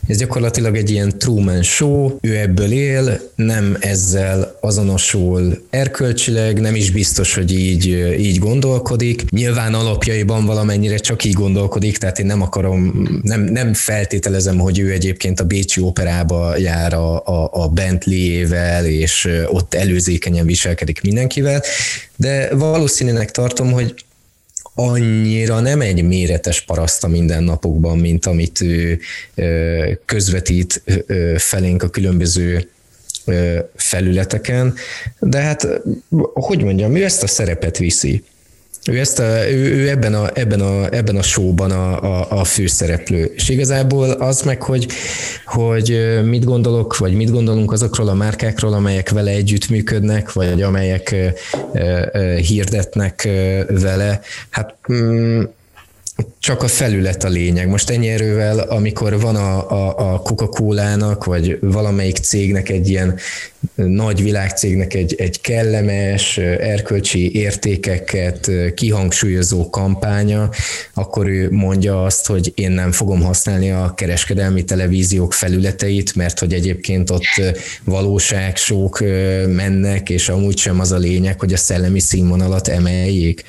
Ez 0.08 0.16
gyakorlatilag 0.16 0.76
egy 0.76 0.90
ilyen 0.90 1.18
Truman 1.18 1.62
show, 1.62 2.16
ő 2.20 2.36
ebből 2.36 2.72
él, 2.72 3.20
nem 3.34 3.76
ezzel 3.80 4.58
azonosul 4.60 5.62
erkölcsileg, 5.70 6.60
nem 6.60 6.74
is 6.74 6.90
biztos, 6.90 7.34
hogy 7.34 7.58
így, 7.58 7.86
így 8.18 8.38
gondolkodik. 8.38 9.30
Nyilván 9.30 9.74
alapjaiban 9.74 10.46
valamennyire 10.46 10.96
csak 10.96 11.24
így 11.24 11.32
gondolkodik, 11.32 11.98
tehát 11.98 12.18
én 12.18 12.26
nem 12.26 12.42
akarom, 12.42 13.08
nem, 13.22 13.40
nem 13.40 13.74
feltételezem, 13.74 14.58
hogy 14.58 14.78
ő 14.78 14.90
egyébként 14.90 15.40
a 15.40 15.44
Bécsi 15.44 15.80
operába 15.80 16.56
jár 16.56 16.94
a, 16.94 17.26
a, 17.26 17.48
a 17.52 17.68
Bentley-ével, 17.68 18.86
és 18.86 19.28
ott 19.46 19.74
előzékenyen 19.74 20.46
viselkedik 20.46 21.00
mindenkivel, 21.00 21.62
de 22.16 22.54
valószínűnek 22.54 23.30
tartom, 23.30 23.72
hogy 23.72 23.94
annyira 24.74 25.60
nem 25.60 25.80
egy 25.80 26.02
méretes 26.02 26.60
paraszta 26.60 27.08
mindennapokban, 27.08 27.98
mint 27.98 28.26
amit 28.26 28.60
ő 28.60 29.00
közvetít 30.04 30.82
felénk 31.36 31.82
a 31.82 31.88
különböző 31.88 32.68
felületeken, 33.76 34.74
de 35.20 35.38
hát, 35.38 35.66
hogy 36.32 36.62
mondjam, 36.62 36.96
ő 36.96 37.04
ezt 37.04 37.22
a 37.22 37.26
szerepet 37.26 37.78
viszi. 37.78 38.24
Ő, 38.90 38.98
ezt 38.98 39.18
a, 39.18 39.50
ő, 39.50 39.74
ő 39.74 39.88
ebben, 39.88 40.14
a, 40.14 40.30
ebben, 40.34 40.60
a, 40.60 40.94
ebben 40.94 41.16
a 41.16 41.22
showban 41.22 41.70
a, 41.70 42.02
a, 42.02 42.26
a 42.40 42.44
főszereplő. 42.44 43.32
És 43.34 43.48
igazából 43.48 44.10
az 44.10 44.42
meg, 44.42 44.62
hogy, 44.62 44.86
hogy 45.44 46.20
mit 46.24 46.44
gondolok, 46.44 46.96
vagy 46.96 47.14
mit 47.14 47.30
gondolunk 47.30 47.72
azokról 47.72 48.08
a 48.08 48.14
márkákról, 48.14 48.72
amelyek 48.72 49.10
vele 49.10 49.30
együttműködnek, 49.30 50.32
vagy 50.32 50.62
amelyek 50.62 51.14
hirdetnek 52.36 53.28
vele, 53.68 54.20
hát 54.50 54.74
mm, 54.92 55.42
csak 56.42 56.62
a 56.62 56.68
felület 56.68 57.24
a 57.24 57.28
lényeg. 57.28 57.68
Most 57.68 57.90
ennyi 57.90 58.08
erővel, 58.08 58.58
amikor 58.58 59.20
van 59.20 59.36
a, 59.36 59.70
a, 59.70 60.12
a 60.12 60.18
Coca-Cola-nak, 60.18 61.24
vagy 61.24 61.58
valamelyik 61.60 62.16
cégnek 62.16 62.68
egy 62.68 62.88
ilyen 62.88 63.18
nagy 63.74 64.22
világcégnek 64.22 64.94
egy, 64.94 65.14
egy 65.18 65.40
kellemes, 65.40 66.38
erkölcsi 66.38 67.34
értékeket 67.34 68.50
kihangsúlyozó 68.74 69.70
kampánya, 69.70 70.50
akkor 70.94 71.26
ő 71.26 71.50
mondja 71.50 72.04
azt, 72.04 72.26
hogy 72.26 72.52
én 72.54 72.70
nem 72.70 72.92
fogom 72.92 73.22
használni 73.22 73.70
a 73.70 73.92
kereskedelmi 73.96 74.64
televíziók 74.64 75.32
felületeit, 75.32 76.14
mert 76.14 76.38
hogy 76.38 76.52
egyébként 76.52 77.10
ott 77.10 77.54
valóságsók 77.84 79.00
mennek, 79.48 80.10
és 80.10 80.28
amúgy 80.28 80.58
sem 80.58 80.80
az 80.80 80.92
a 80.92 80.98
lényeg, 80.98 81.40
hogy 81.40 81.52
a 81.52 81.56
szellemi 81.56 82.00
színvonalat 82.00 82.68
emeljék 82.68 83.44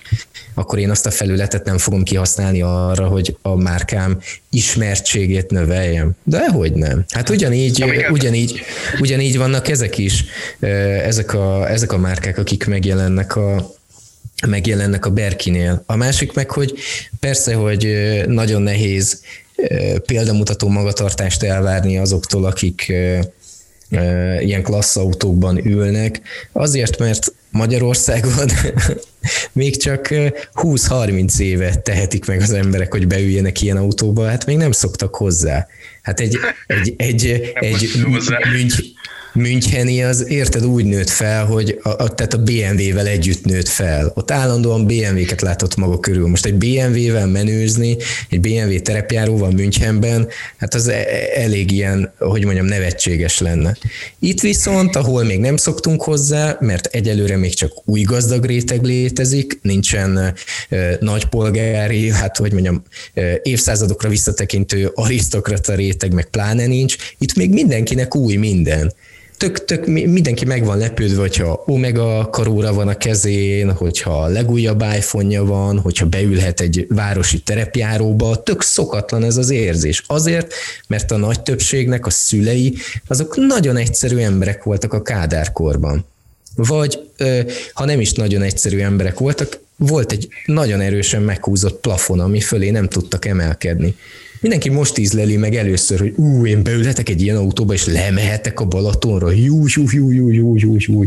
akkor 0.54 0.80
én 0.80 0.90
azt 0.90 1.06
a 1.06 1.12
felületet 1.12 1.66
nem 1.66 1.78
fogom 1.78 2.04
kihasználni 2.04 2.62
arra, 2.88 3.08
hogy 3.08 3.38
a 3.42 3.56
márkám 3.56 4.20
ismertségét 4.50 5.52
növeljem. 5.52 6.12
De 6.24 6.50
hogy 6.50 6.74
nem? 6.74 7.06
Hát 7.10 7.30
ugyanígy, 7.30 7.86
ugyanígy, 8.12 8.62
ugyanígy 9.00 9.38
vannak 9.38 9.68
ezek 9.68 9.98
is, 9.98 10.26
ezek 11.04 11.34
a, 11.34 11.70
ezek 11.70 11.92
a 11.92 11.98
márkák, 11.98 12.38
akik 12.38 12.66
megjelennek 12.66 13.36
a, 13.36 13.74
megjelennek 14.48 15.06
a 15.06 15.10
Berkinél. 15.10 15.84
A 15.86 15.96
másik 15.96 16.34
meg, 16.34 16.50
hogy 16.50 16.74
persze, 17.20 17.54
hogy 17.54 17.88
nagyon 18.28 18.62
nehéz 18.62 19.22
példamutató 20.06 20.68
magatartást 20.68 21.44
elvárni 21.44 21.98
azoktól, 21.98 22.46
akik 22.46 22.94
ilyen 24.40 24.64
klassz 24.64 24.96
autókban 24.96 25.66
ülnek, 25.66 26.22
azért, 26.52 27.00
mert 27.00 27.34
Magyarországon 27.52 28.50
még 29.52 29.78
csak 29.78 30.08
20-30 30.54 31.40
éve 31.40 31.76
tehetik 31.76 32.26
meg 32.26 32.42
az 32.42 32.52
emberek, 32.52 32.92
hogy 32.92 33.08
beüljenek 33.08 33.62
ilyen 33.62 33.78
autóba, 33.78 34.28
hát 34.28 34.46
még 34.46 34.58
nem 34.58 34.72
szoktak 34.72 35.16
hozzá. 35.16 35.68
Hát 36.02 36.20
egy, 36.20 36.38
egy, 36.68 36.94
egy, 36.98 37.52
egy, 37.54 37.54
egy 37.56 38.94
Müncheni 39.34 40.04
az 40.04 40.30
érted 40.30 40.66
úgy 40.66 40.86
nőtt 40.86 41.10
fel, 41.10 41.46
hogy 41.46 41.80
a, 41.84 41.90
a, 41.90 42.14
tehát 42.14 42.34
a 42.34 42.38
BMW-vel 42.38 43.08
együtt 43.08 43.46
nőtt 43.46 43.68
fel. 43.68 44.12
Ott 44.16 44.32
állandóan 44.32 44.86
BMW-ket 44.86 45.42
látott 45.42 45.76
maga 45.76 46.00
körül. 46.00 46.28
Most 46.28 46.46
egy 46.46 46.54
BMW-vel 46.54 47.28
menőzni, 47.28 47.98
egy 48.30 48.40
BMW 48.40 48.82
terepjáróval 48.82 49.52
Münchenben, 49.52 50.28
hát 50.58 50.74
az 50.74 50.88
e, 50.88 51.06
elég 51.36 51.72
ilyen, 51.72 52.14
hogy 52.20 52.46
mondjam, 52.46 52.66
nevetséges 52.66 53.40
lenne. 53.40 53.78
Itt 54.20 54.42
viszont, 54.42 54.96
ahol 54.96 55.24
még 55.24 55.40
nem 55.40 55.58
szoktunk 55.58 56.04
hozzá, 56.04 56.58
mert 56.60 56.86
egyelőre 56.86 57.38
még 57.38 57.54
csak 57.54 57.72
új 57.86 58.02
gazdag 58.02 58.46
réteg 58.46 58.84
létezik, 58.84 59.60
nincsen 59.62 60.18
e, 60.18 60.98
nagypolgári, 61.00 62.10
hát 62.10 62.38
hogy 62.38 62.54
mondjam, 62.54 62.84
e, 63.14 63.40
évszázadokra 63.44 64.10
visszatekintő 64.10 64.92
arisztokrata 64.94 65.76
réteg, 65.76 66.14
meg 66.14 66.30
pláne 66.30 66.66
nincs, 66.66 66.96
itt 67.18 67.36
még 67.36 67.50
mindenkinek 67.54 68.16
új 68.16 68.36
minden 68.36 68.94
tök, 69.44 69.66
tök 69.66 69.86
mindenki 69.86 70.46
meg 70.46 70.66
van 70.66 70.78
lepődve, 70.78 71.22
hogyha 71.22 71.64
Omega 71.66 72.30
karóra 72.32 72.74
van 72.74 72.88
a 72.88 72.98
kezén, 72.98 73.72
hogyha 73.72 74.24
a 74.24 74.28
legújabb 74.28 74.84
iPhone-ja 74.96 75.46
van, 75.46 75.80
hogyha 75.80 76.06
beülhet 76.06 76.60
egy 76.60 76.86
városi 76.90 77.40
terepjáróba, 77.40 78.44
tök 78.44 78.62
szokatlan 78.62 79.24
ez 79.24 79.38
az 79.38 79.50
érzés. 79.50 80.04
Azért, 80.08 80.54
mert 80.88 81.12
a 81.12 81.18
nagy 81.18 81.42
többségnek 81.42 82.06
a 82.06 82.10
szülei, 82.10 82.76
azok 83.08 83.36
nagyon 83.36 83.78
egyszerű 83.78 84.18
emberek 84.18 84.64
voltak 84.64 84.94
a 84.94 85.02
kádárkorban. 85.02 86.06
Vagy 86.56 87.00
ha 87.74 87.86
nem 87.86 88.00
is 88.00 88.12
nagyon 88.12 88.42
egyszerű 88.42 88.80
emberek 88.80 89.20
voltak, 89.20 89.60
volt 89.76 90.12
egy 90.12 90.28
nagyon 90.46 90.82
erősen 90.82 91.22
meghúzott 91.22 91.80
plafon, 91.80 92.20
ami 92.20 92.40
fölé 92.40 92.70
nem 92.70 92.88
tudtak 92.88 93.26
emelkedni. 93.26 93.96
Mindenki 94.44 94.70
most 94.70 94.98
ízleli 94.98 95.38
meg 95.38 95.56
először, 95.56 96.00
hogy 96.00 96.14
ú, 96.16 96.46
én 96.46 96.64
beülhetek 96.64 97.10
egy 97.10 97.22
ilyen 97.22 97.36
autóba, 97.36 97.74
és 97.74 97.86
lemehetek 97.86 98.60
a 98.60 98.66
Balatonra, 98.66 99.32
jú, 99.32 99.66
jú, 99.68 99.84
jú, 99.92 100.12
jú, 100.12 100.32
jú, 100.32 100.56
jú, 100.58 100.76
jú. 100.78 101.04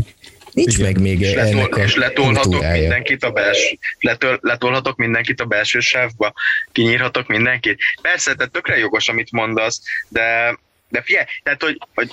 Nincs 0.51 0.77
Igen. 0.77 0.85
meg 0.85 1.01
még 1.01 1.19
és 1.19 1.31
ennek 1.31 1.53
letol, 1.53 1.79
a 1.79 1.83
És 1.83 1.95
letolhatok 1.95 2.41
kultúrája. 2.51 2.81
mindenkit 2.81 3.23
a 3.23 3.31
belső, 3.31 3.77
letol, 3.99 4.39
letolhatok 4.41 4.97
mindenkit 4.97 5.41
a 5.41 5.45
belső 5.45 5.79
sávba, 5.79 6.33
kinyírhatok 6.71 7.27
mindenkit. 7.27 7.79
Persze, 8.01 8.33
tehát 8.33 8.51
tökre 8.51 8.77
jogos, 8.77 9.09
amit 9.09 9.31
mondasz, 9.31 9.81
de, 10.09 10.57
de 10.89 11.01
figyelj, 11.01 11.25
tehát, 11.43 11.63
hogy, 11.63 11.77
hogy 11.93 12.11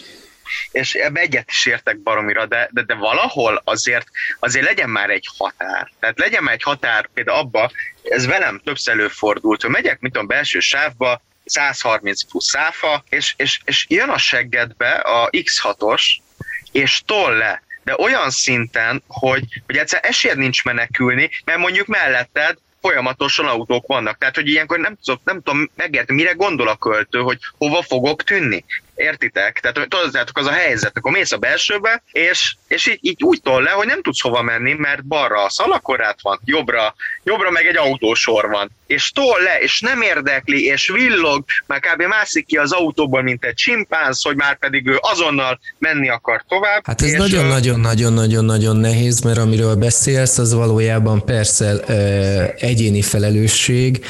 és 0.70 0.94
ebbe 0.94 1.20
egyet 1.20 1.50
is 1.50 1.66
értek 1.66 1.98
baromira, 1.98 2.46
de, 2.46 2.68
de, 2.72 2.82
de 2.82 2.94
valahol 2.94 3.62
azért, 3.64 4.06
azért 4.38 4.66
legyen 4.66 4.90
már 4.90 5.10
egy 5.10 5.28
határ. 5.38 5.90
Tehát 6.00 6.18
legyen 6.18 6.42
már 6.42 6.54
egy 6.54 6.62
határ, 6.62 7.08
például 7.14 7.38
abba, 7.38 7.70
ez 8.02 8.26
velem 8.26 8.60
többször 8.64 8.94
előfordult, 8.94 9.62
hogy 9.62 9.70
megyek, 9.70 10.00
mint 10.00 10.16
a 10.16 10.22
belső 10.22 10.60
sávba, 10.60 11.22
130 11.44 12.22
plusz 12.24 12.48
száfa, 12.48 13.04
és, 13.08 13.34
és, 13.36 13.60
és 13.64 13.86
jön 13.88 14.08
a 14.08 14.18
seggedbe 14.18 14.90
a 14.90 15.30
X6-os, 15.30 16.02
és 16.72 17.02
tol 17.06 17.36
le 17.36 17.62
de 17.84 17.96
olyan 17.98 18.30
szinten, 18.30 19.02
hogy, 19.06 19.44
hogy 19.66 19.76
egyszer 19.76 20.00
esélyed 20.02 20.38
nincs 20.38 20.64
menekülni, 20.64 21.30
mert 21.44 21.58
mondjuk 21.58 21.86
melletted 21.86 22.58
folyamatosan 22.80 23.46
autók 23.46 23.86
vannak. 23.86 24.18
Tehát, 24.18 24.34
hogy 24.34 24.48
ilyenkor 24.48 24.78
nem, 24.78 24.96
tudom, 25.04 25.20
nem 25.24 25.42
tudom 25.42 25.70
megérteni, 25.76 26.18
mire 26.18 26.32
gondol 26.32 26.68
a 26.68 26.76
költő, 26.76 27.18
hogy 27.18 27.38
hova 27.58 27.82
fogok 27.82 28.22
tűnni. 28.22 28.64
Értitek? 28.94 29.60
Tehát 29.60 29.88
tudjátok, 29.88 30.38
az 30.38 30.46
a 30.46 30.52
helyzet, 30.52 30.96
akkor 30.96 31.12
mész 31.12 31.32
a 31.32 31.36
belsőbe, 31.36 32.02
és, 32.12 32.54
és 32.68 32.86
így, 32.86 32.98
így 33.00 33.22
úgy 33.22 33.40
tol 33.42 33.62
le, 33.62 33.70
hogy 33.70 33.86
nem 33.86 34.02
tudsz 34.02 34.20
hova 34.20 34.42
menni, 34.42 34.72
mert 34.72 35.04
balra 35.04 35.44
a 35.44 35.50
szalakorát 35.50 36.18
van, 36.22 36.40
jobbra, 36.44 36.94
jobbra 37.24 37.50
meg 37.50 37.66
egy 37.66 37.76
autósor 37.76 38.48
van. 38.48 38.70
És 38.86 39.10
tol 39.10 39.42
le, 39.42 39.58
és 39.60 39.80
nem 39.80 40.00
érdekli, 40.00 40.64
és 40.64 40.88
villog, 40.88 41.44
már 41.66 41.80
kb. 41.80 42.02
mászik 42.02 42.46
ki 42.46 42.56
az 42.56 42.72
autóból, 42.72 43.22
mint 43.22 43.44
egy 43.44 43.54
csimpánz, 43.54 44.22
hogy 44.22 44.36
már 44.36 44.58
pedig 44.58 44.86
ő 44.86 44.96
azonnal 45.00 45.60
menni 45.78 46.08
akar 46.08 46.44
tovább. 46.48 46.86
Hát 46.86 47.02
ez 47.02 47.12
nagyon-nagyon-nagyon-nagyon-nagyon 47.12 48.76
nehéz, 48.76 49.20
mert 49.20 49.38
amiről 49.38 49.74
beszélsz, 49.74 50.38
az 50.38 50.54
valójában 50.54 51.24
persze 51.24 51.80
egyéni 52.56 53.02
felelősség, 53.02 54.04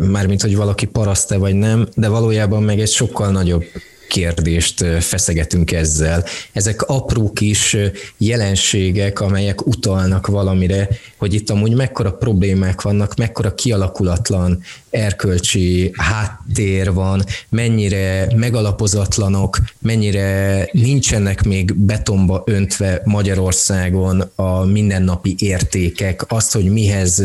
mármint 0.00 0.42
hogy 0.42 0.56
valaki 0.56 0.86
paraszt-e 0.86 1.36
vagy 1.36 1.54
nem, 1.54 1.88
de 1.94 2.08
valójában 2.08 2.62
meg 2.62 2.80
egy 2.80 2.90
sokkal 2.90 3.30
nagyobb 3.30 3.64
kérdést 4.10 4.84
feszegetünk 5.00 5.72
ezzel. 5.72 6.24
Ezek 6.52 6.82
apró 6.82 7.32
kis 7.32 7.76
jelenségek, 8.18 9.20
amelyek 9.20 9.66
utalnak 9.66 10.26
valamire, 10.26 10.88
hogy 11.16 11.34
itt 11.34 11.50
amúgy 11.50 11.74
mekkora 11.74 12.12
problémák 12.12 12.82
vannak, 12.82 13.16
mekkora 13.16 13.54
kialakulatlan 13.54 14.62
erkölcsi 14.90 15.90
háttér 15.96 16.92
van, 16.92 17.24
mennyire 17.48 18.32
megalapozatlanok, 18.36 19.58
mennyire 19.78 20.68
nincsenek 20.72 21.42
még 21.42 21.74
betonba 21.74 22.42
öntve 22.46 23.02
Magyarországon 23.04 24.30
a 24.34 24.64
mindennapi 24.64 25.34
értékek, 25.38 26.24
azt, 26.28 26.52
hogy 26.52 26.64
mihez 26.64 27.22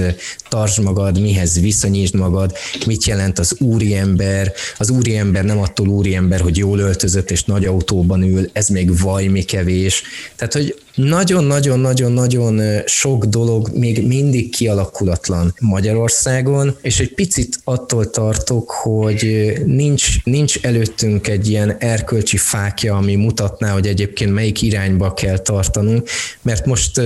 tartsd 0.50 0.84
magad, 0.84 1.22
mihez 1.22 1.60
viszonyítsd 1.60 2.16
magad, 2.16 2.52
mit 2.86 3.06
jelent 3.06 3.40
az 3.40 3.56
úriember. 3.60 4.52
Az 4.78 4.90
úriember 4.90 5.44
nem 5.44 5.60
attól 5.60 5.88
úriember, 5.88 6.42
hogy 6.42 6.58
jól 6.76 6.88
öltözött 6.88 7.32
és 7.32 7.44
nagy 7.44 7.66
autóban 7.66 8.24
ül, 8.24 8.50
ez 8.54 8.68
még 8.68 9.00
vajmi 9.00 9.44
kevés. 9.44 10.04
Tehát, 10.36 10.54
hogy 10.54 10.80
nagyon-nagyon-nagyon-nagyon 10.96 12.62
sok 12.86 13.26
dolog 13.26 13.70
még 13.74 14.08
mindig 14.08 14.56
kialakulatlan 14.56 15.54
Magyarországon, 15.60 16.76
és 16.82 17.00
egy 17.00 17.14
picit 17.14 17.60
attól 17.64 18.10
tartok, 18.10 18.72
hogy 18.72 19.54
nincs, 19.66 20.24
nincs 20.24 20.58
előttünk 20.62 21.28
egy 21.28 21.50
ilyen 21.50 21.76
erkölcsi 21.80 22.38
fákja, 22.38 22.96
ami 22.96 23.16
mutatná, 23.16 23.72
hogy 23.72 23.88
egyébként 23.88 24.34
melyik 24.34 24.62
irányba 24.62 25.14
kell 25.14 25.38
tartanunk, 25.38 26.10
mert 26.42 26.66
most 26.66 27.02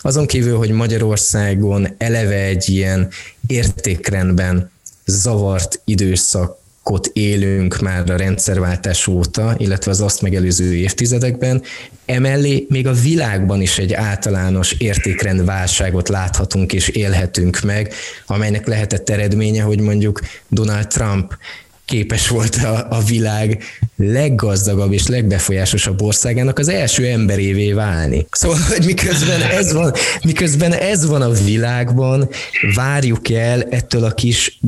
azon 0.00 0.26
kívül, 0.26 0.56
hogy 0.56 0.70
Magyarországon 0.70 1.88
eleve 1.98 2.44
egy 2.44 2.68
ilyen 2.68 3.08
értékrendben 3.46 4.70
zavart 5.04 5.80
időszak 5.84 6.61
kot 6.82 7.10
élünk 7.12 7.80
már 7.80 8.10
a 8.10 8.16
rendszerváltás 8.16 9.06
óta, 9.06 9.54
illetve 9.58 9.90
az 9.90 10.00
azt 10.00 10.22
megelőző 10.22 10.74
évtizedekben, 10.74 11.62
emellé 12.06 12.66
még 12.68 12.86
a 12.86 12.92
világban 12.92 13.60
is 13.60 13.78
egy 13.78 13.92
általános 13.92 14.72
értékrend 14.72 15.44
válságot 15.44 16.08
láthatunk 16.08 16.72
és 16.72 16.88
élhetünk 16.88 17.60
meg, 17.60 17.92
amelynek 18.26 18.66
lehetett 18.66 19.08
eredménye, 19.08 19.62
hogy 19.62 19.80
mondjuk 19.80 20.20
Donald 20.48 20.86
Trump 20.86 21.36
képes 21.84 22.28
volt 22.28 22.54
a, 22.54 22.86
a 22.90 23.02
világ 23.02 23.62
leggazdagabb 24.02 24.92
és 24.92 25.06
legbefolyásosabb 25.06 26.02
országának 26.02 26.58
az 26.58 26.68
első 26.68 27.06
emberévé 27.06 27.72
válni. 27.72 28.26
Szóval, 28.30 28.58
hogy 28.68 28.84
miközben 28.86 29.42
ez 29.42 29.72
van, 29.72 29.92
miközben 30.24 30.72
ez 30.72 31.06
van 31.06 31.22
a 31.22 31.30
világban, 31.30 32.28
várjuk 32.74 33.30
el 33.30 33.62
ettől 33.62 34.04
a 34.04 34.10
kis 34.10 34.60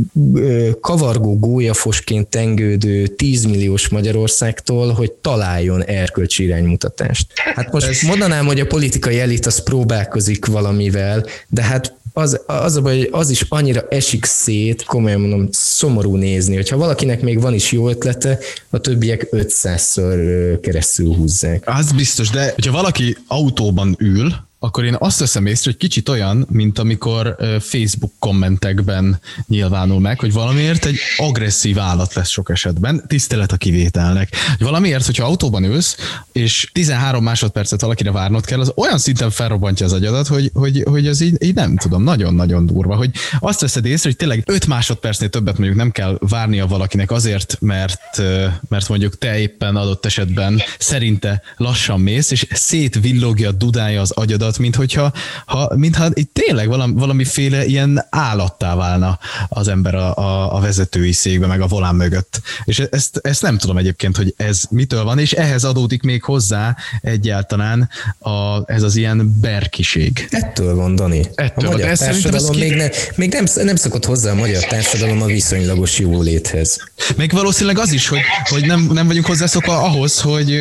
kavargó 0.81 1.39
gólyafosként 1.39 2.27
tengődő 2.27 3.07
10 3.07 3.45
milliós 3.45 3.89
Magyarországtól, 3.89 4.93
hogy 4.93 5.13
találjon 5.13 5.85
erkölcsi 5.85 6.45
iránymutatást. 6.45 7.27
Hát 7.55 7.73
most 7.73 8.03
mondanám, 8.03 8.47
hogy 8.47 8.61
a 8.61 8.67
politikai 8.67 9.21
elit 9.21 9.47
az 9.47 9.63
próbálkozik 9.63 10.47
valamivel, 10.47 11.27
de 11.49 11.63
hát 11.63 11.95
az, 12.17 12.41
az 12.47 12.77
a 12.77 12.81
baj, 12.81 12.97
hogy 12.97 13.09
az 13.13 13.31
is 13.31 13.45
annyira 13.49 13.87
esik 13.89 14.25
szét, 14.25 14.85
komolyan 14.85 15.21
mondom, 15.21 15.49
szomorú 15.51 16.17
nézni, 16.17 16.55
hogyha 16.55 16.77
valakinek 16.77 17.23
még 17.23 17.41
van 17.41 17.55
is 17.55 17.73
jó 17.73 17.89
ötlete, 17.89 18.39
a 18.71 18.79
többiek 18.79 19.29
500-szor 19.31 20.59
keresztül 20.63 21.15
húzzák. 21.15 21.63
Az 21.67 21.93
biztos, 21.93 22.31
de 22.31 22.53
hogyha 22.55 22.73
valaki 22.73 23.17
autóban 23.27 23.97
ül, 23.99 24.35
akkor 24.65 24.85
én 24.85 24.97
azt 24.99 25.19
veszem 25.19 25.47
észre, 25.47 25.71
hogy 25.71 25.81
kicsit 25.81 26.09
olyan, 26.09 26.47
mint 26.51 26.79
amikor 26.79 27.37
Facebook 27.61 28.13
kommentekben 28.19 29.21
nyilvánul 29.47 30.01
meg, 30.01 30.21
hogy 30.21 30.33
valamiért 30.33 30.85
egy 30.85 30.99
agresszív 31.17 31.79
állat 31.79 32.15
lesz 32.15 32.29
sok 32.29 32.51
esetben, 32.51 33.05
tisztelet 33.07 33.53
a 33.53 33.57
kivételnek. 33.57 34.29
Valamiért, 34.59 35.07
hogyha 35.07 35.25
autóban 35.27 35.65
ülsz, 35.65 35.97
és 36.33 36.71
13 36.73 37.25
másodpercet 37.25 37.81
valakire 37.81 38.13
várnod 38.13 38.45
kell, 38.45 38.61
az 38.61 38.73
olyan 38.77 38.99
szinten 38.99 39.31
felrobbantja 39.31 39.87
az 39.87 39.93
agyadat, 39.93 40.27
hogy, 40.27 40.51
hogy, 40.55 40.83
hogy 40.91 41.07
az 41.07 41.21
így, 41.21 41.43
így 41.43 41.55
nem 41.55 41.77
tudom, 41.77 42.03
nagyon-nagyon 42.03 42.67
durva, 42.67 42.97
hogy 42.97 43.11
azt 43.39 43.61
veszed 43.61 43.85
észre, 43.85 44.09
hogy 44.09 44.19
tényleg 44.19 44.43
5 44.47 44.67
másodpercnél 44.67 45.29
többet 45.29 45.59
mondjuk 45.59 45.79
nem 45.79 45.91
kell 45.91 46.19
várnia 46.21 46.67
valakinek 46.67 47.11
azért, 47.11 47.57
mert, 47.61 48.23
mert 48.69 48.89
mondjuk 48.89 49.19
te 49.19 49.39
éppen 49.39 49.77
adott 49.77 50.07
esetben 50.07 50.63
szerinte 50.79 51.43
lassan 51.57 52.01
mész, 52.01 52.31
és 52.31 52.47
szétvillogja, 52.51 53.53
dudálja 53.53 54.01
az 54.01 54.11
agyadat, 54.11 54.54
dolgokat, 54.55 54.59
mint 54.59 54.77
hogyha, 54.77 55.13
ha, 55.47 55.77
mintha 55.77 56.09
itt 56.13 56.31
tényleg 56.33 56.69
valami, 56.69 56.93
valamiféle 56.97 57.65
ilyen 57.65 58.07
állattá 58.11 58.75
válna 58.75 59.19
az 59.49 59.69
ember 59.69 59.95
a, 59.95 60.17
a, 60.17 60.57
a 60.57 60.61
vezetői 60.61 61.13
székbe, 61.13 61.47
meg 61.47 61.61
a 61.61 61.67
volán 61.67 61.95
mögött. 61.95 62.41
És 62.65 62.79
ezt, 62.79 63.21
ezt 63.23 63.43
nem 63.43 63.59
tudom 63.59 63.77
egyébként, 63.77 64.17
hogy 64.17 64.35
ez 64.37 64.63
mitől 64.71 65.05
van, 65.05 65.19
és 65.19 65.33
ehhez 65.33 65.65
adódik 65.65 66.03
még 66.03 66.23
hozzá 66.23 66.77
egyáltalán 67.01 67.89
a, 68.19 68.73
ez 68.73 68.83
az 68.83 68.97
ilyen 68.97 69.39
berkiség. 69.41 70.27
Ettől 70.31 70.75
van, 70.75 70.95
Dani. 70.95 71.27
Ettől, 71.35 71.69
a 71.69 71.71
magyar 71.71 71.89
de 71.89 71.97
társadalom 71.97 72.57
még, 72.59 72.75
ne, 72.75 72.89
még 73.15 73.33
nem, 73.33 73.45
nem 73.55 73.77
szokott 73.77 74.05
hozzá 74.05 74.31
a 74.31 74.35
magyar 74.35 74.65
társadalom 74.65 75.23
a 75.23 75.27
viszonylagos 75.27 75.99
jóléthez. 75.99 76.79
Még 77.17 77.33
valószínűleg 77.33 77.79
az 77.79 77.93
is, 77.93 78.09
hogy, 78.09 78.21
hogy 78.49 78.67
nem, 78.67 78.91
nem 78.93 79.07
vagyunk 79.07 79.27
hozzászokva 79.27 79.83
ahhoz, 79.83 80.21
hogy, 80.21 80.61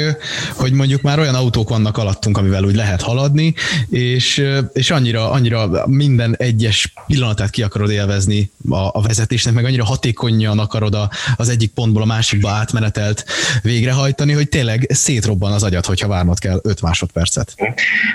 hogy 0.55 0.73
mondjuk 0.73 1.01
már 1.01 1.19
olyan 1.19 1.35
autók 1.35 1.69
vannak 1.69 1.97
alattunk, 1.97 2.37
amivel 2.37 2.63
úgy 2.63 2.75
lehet 2.75 3.01
haladni, 3.01 3.53
és, 3.89 4.45
és 4.73 4.91
annyira, 4.91 5.31
annyira 5.31 5.87
minden 5.87 6.35
egyes 6.37 6.93
pillanatát 7.07 7.49
ki 7.49 7.63
akarod 7.63 7.91
élvezni 7.91 8.51
a, 8.69 8.75
a 8.75 9.01
vezetésnek, 9.01 9.53
meg 9.53 9.65
annyira 9.65 9.83
hatékonyan 9.83 10.59
akarod 10.59 10.93
a, 10.93 11.09
az 11.35 11.49
egyik 11.49 11.73
pontból 11.73 12.01
a 12.01 12.05
másikba 12.05 12.49
átmenetelt 12.49 13.25
végrehajtani, 13.61 14.33
hogy 14.33 14.49
tényleg 14.49 14.85
szétrobban 14.89 15.51
az 15.51 15.63
agyat, 15.63 15.85
hogyha 15.85 16.07
várnod 16.07 16.39
kell 16.39 16.59
5 16.63 16.81
másodpercet. 16.81 17.55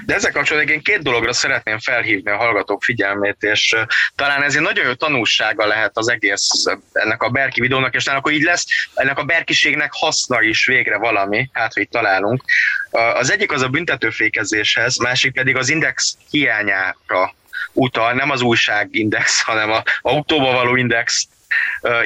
De 0.07 0.15
ezzel 0.15 0.33
kapcsolatban 0.33 0.75
én 0.75 0.83
két 0.83 1.03
dologra 1.03 1.33
szeretném 1.33 1.79
felhívni 1.79 2.31
a 2.31 2.37
hallgatók 2.37 2.83
figyelmét, 2.83 3.37
és 3.41 3.77
talán 4.15 4.43
ez 4.43 4.55
egy 4.55 4.63
nagyon 4.63 4.87
jó 4.87 4.93
tanulsága 4.93 5.67
lehet 5.67 5.91
az 5.95 6.11
egész 6.11 6.49
ennek 6.93 7.23
a 7.23 7.29
Berki 7.29 7.61
videónak, 7.61 7.95
és 7.95 8.07
akkor 8.07 8.33
így 8.33 8.43
lesz 8.43 8.67
ennek 8.95 9.19
a 9.19 9.25
berkiségnek 9.25 9.93
haszna 9.93 10.43
is 10.43 10.67
végre 10.67 10.97
valami, 10.97 11.51
hát 11.53 11.73
hogy 11.73 11.89
találunk. 11.89 12.45
Az 12.91 13.33
egyik 13.33 13.53
az 13.53 13.63
a 13.63 13.69
büntetőfékezéshez, 13.69 14.97
másik 14.97 15.33
pedig 15.33 15.48
az 15.57 15.69
index 15.69 16.17
hiányára 16.31 17.35
utal, 17.73 18.13
nem 18.13 18.31
az 18.31 18.41
újságindex, 18.41 19.43
hanem 19.49 19.71
a 19.71 19.83
autóba 20.01 20.53
való 20.53 20.77
index 20.77 21.29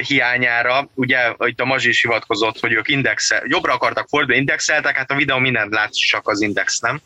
hiányára, 0.07 0.89
ugye 0.93 1.33
itt 1.39 1.59
a 1.59 1.65
Mazsi 1.65 1.89
is 1.89 2.01
hivatkozott, 2.01 2.59
hogy 2.59 2.73
ők 2.73 2.87
indexel, 2.87 3.43
jobbra 3.47 3.73
akartak 3.73 4.07
fordulni, 4.07 4.39
indexeltek, 4.39 4.95
hát 4.95 5.11
a 5.11 5.15
videó 5.15 5.37
mindent 5.37 5.73
látsz, 5.73 5.97
csak 5.97 6.27
az 6.27 6.41
index 6.41 6.79
nem. 6.79 7.01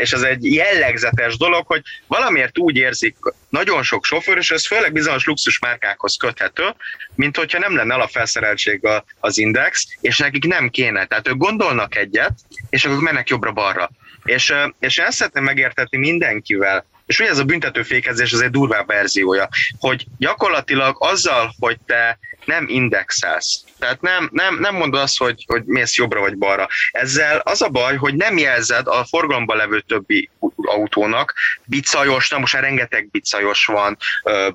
És 0.00 0.12
ez 0.12 0.22
egy 0.22 0.52
jellegzetes 0.52 1.36
dolog, 1.36 1.66
hogy 1.66 1.82
valamiért 2.06 2.58
úgy 2.58 2.76
érzik 2.76 3.16
nagyon 3.48 3.82
sok 3.82 4.04
sofőr, 4.04 4.36
és 4.36 4.50
ez 4.50 4.66
főleg 4.66 4.92
bizonyos 4.92 5.24
luxus 5.24 5.58
márkákhoz 5.58 6.16
köthető, 6.16 6.74
mint 7.14 7.36
hogyha 7.36 7.58
nem 7.58 7.76
lenne 7.76 7.94
alapfelszereltség 7.94 8.88
az 9.20 9.38
index, 9.38 9.86
és 10.00 10.18
nekik 10.18 10.44
nem 10.44 10.68
kéne. 10.68 11.06
Tehát 11.06 11.28
ők 11.28 11.36
gondolnak 11.36 11.96
egyet, 11.96 12.32
és 12.70 12.84
akkor 12.84 12.98
mennek 12.98 13.28
jobbra-balra. 13.28 13.90
És, 14.28 14.54
és 14.78 14.98
ezt 14.98 15.16
szeretném 15.16 15.44
megértetni 15.44 15.98
mindenkivel, 15.98 16.86
és 17.06 17.20
ugye 17.20 17.28
ez 17.28 17.38
a 17.38 17.44
büntetőfékezés 17.44 18.32
az 18.32 18.40
egy 18.40 18.50
durvább 18.50 18.86
verziója, 18.86 19.48
hogy 19.78 20.06
gyakorlatilag 20.18 20.96
azzal, 20.98 21.54
hogy 21.58 21.78
te 21.86 22.18
nem 22.44 22.64
indexelsz, 22.68 23.64
tehát 23.78 24.00
nem, 24.00 24.28
nem, 24.32 24.58
nem 24.58 24.74
mondod 24.74 25.00
azt, 25.00 25.18
hogy, 25.18 25.44
hogy 25.46 25.64
mész 25.64 25.96
jobbra 25.96 26.20
vagy 26.20 26.38
balra. 26.38 26.68
Ezzel 26.90 27.38
az 27.38 27.62
a 27.62 27.68
baj, 27.68 27.96
hogy 27.96 28.14
nem 28.14 28.38
jelzed 28.38 28.86
a 28.86 29.04
forgalomban 29.04 29.56
levő 29.56 29.80
többi 29.80 30.30
autónak, 30.56 31.34
bicajos, 31.64 32.28
na 32.28 32.38
most 32.38 32.52
már 32.52 32.62
rengeteg 32.62 33.10
bicajos 33.10 33.64
van, 33.66 33.96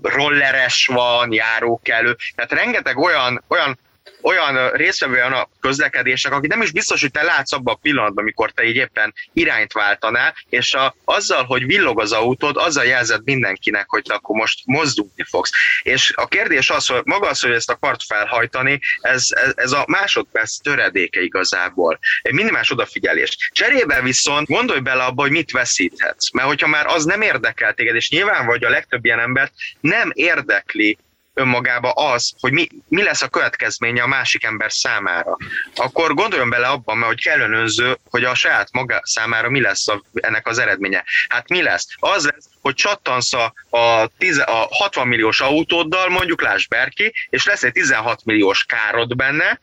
rolleres 0.02 0.90
van, 0.94 1.32
járókelő, 1.32 2.18
tehát 2.36 2.52
rengeteg 2.52 2.98
olyan, 2.98 3.44
olyan 3.48 3.80
olyan 4.24 4.70
részvevő 4.70 5.20
a 5.22 5.50
közlekedések, 5.60 6.32
akik 6.32 6.50
nem 6.50 6.62
is 6.62 6.72
biztos, 6.72 7.02
hogy 7.02 7.12
te 7.12 7.24
látsz 7.24 7.52
abban 7.52 7.74
a 7.74 7.78
pillanatban, 7.82 8.24
amikor 8.24 8.52
te 8.52 8.64
így 8.64 8.76
éppen 8.76 9.14
irányt 9.34 9.72
váltanál, 9.74 10.36
és 10.50 10.74
a, 10.74 10.96
azzal, 11.06 11.44
hogy 11.44 11.66
villog 11.66 12.00
az 12.00 12.12
autód, 12.12 12.58
azzal 12.58 12.86
jelzed 12.86 13.22
mindenkinek, 13.24 13.90
hogy 13.90 14.04
te 14.04 14.14
akkor 14.14 14.36
most 14.36 14.60
mozdulni 14.66 15.24
fogsz. 15.30 15.52
És 15.84 16.14
a 16.16 16.28
kérdés 16.28 16.70
az, 16.70 16.88
hogy 16.88 17.02
maga 17.06 17.28
az, 17.28 17.42
hogy 17.42 17.52
ezt 17.52 17.70
a 17.70 17.76
kart 17.76 18.04
felhajtani, 18.04 18.80
ez, 19.02 19.28
ez, 19.30 19.52
ez 19.56 19.72
a 19.72 19.84
másodperc 19.88 20.58
töredéke 20.58 21.22
igazából. 21.22 22.00
Egy 22.22 22.34
minimális 22.34 22.72
odafigyelés. 22.72 23.50
Cserébe 23.52 24.02
viszont 24.02 24.48
gondolj 24.48 24.80
bele 24.80 25.04
abba, 25.04 25.22
hogy 25.22 25.32
mit 25.32 25.52
veszíthetsz. 25.52 26.32
Mert 26.32 26.48
hogyha 26.48 26.68
már 26.68 26.86
az 26.86 27.06
nem 27.06 27.22
érdekel 27.22 27.74
téged, 27.74 27.96
és 27.96 28.10
nyilván 28.10 28.46
vagy 28.46 28.64
a 28.64 28.70
legtöbb 28.70 29.06
ilyen 29.06 29.20
embert 29.20 29.54
nem 29.80 30.12
érdekli 30.14 30.98
önmagába 31.34 31.92
az, 31.92 32.34
hogy 32.40 32.52
mi, 32.52 32.68
mi 32.88 33.04
lesz 33.04 33.22
a 33.22 33.28
következménye 33.28 34.04
a 34.04 34.08
másik 34.08 34.44
ember 34.44 34.72
számára, 34.72 35.38
akkor 35.76 36.14
gondoljon 36.14 36.50
bele 36.50 36.68
abban, 36.68 36.98
mert 36.98 37.12
hogy 37.12 37.22
kellően 37.22 37.54
önző, 37.54 37.98
hogy 38.10 38.24
a 38.24 38.36
saját 38.36 38.72
maga 38.72 39.00
számára 39.04 39.50
mi 39.50 39.62
lesz 39.62 39.88
a, 39.88 40.04
ennek 40.14 40.48
az 40.48 40.58
eredménye. 40.58 41.04
Hát 41.30 41.50
mi 41.50 41.62
lesz? 41.62 41.88
Az 42.00 42.26
lesz, 42.26 42.50
hogy 42.62 42.74
csattansz 42.74 43.34
a, 43.34 43.54
a, 43.70 44.08
tize, 44.18 44.44
a 44.44 44.68
60 44.70 45.08
milliós 45.08 45.42
autóddal, 45.42 46.10
mondjuk 46.10 46.42
Lásd 46.42 46.70
Berki, 46.70 47.14
és 47.30 47.46
lesz 47.46 47.64
egy 47.64 47.72
16 47.72 48.26
milliós 48.26 48.64
károd 48.64 49.16
benne, 49.16 49.60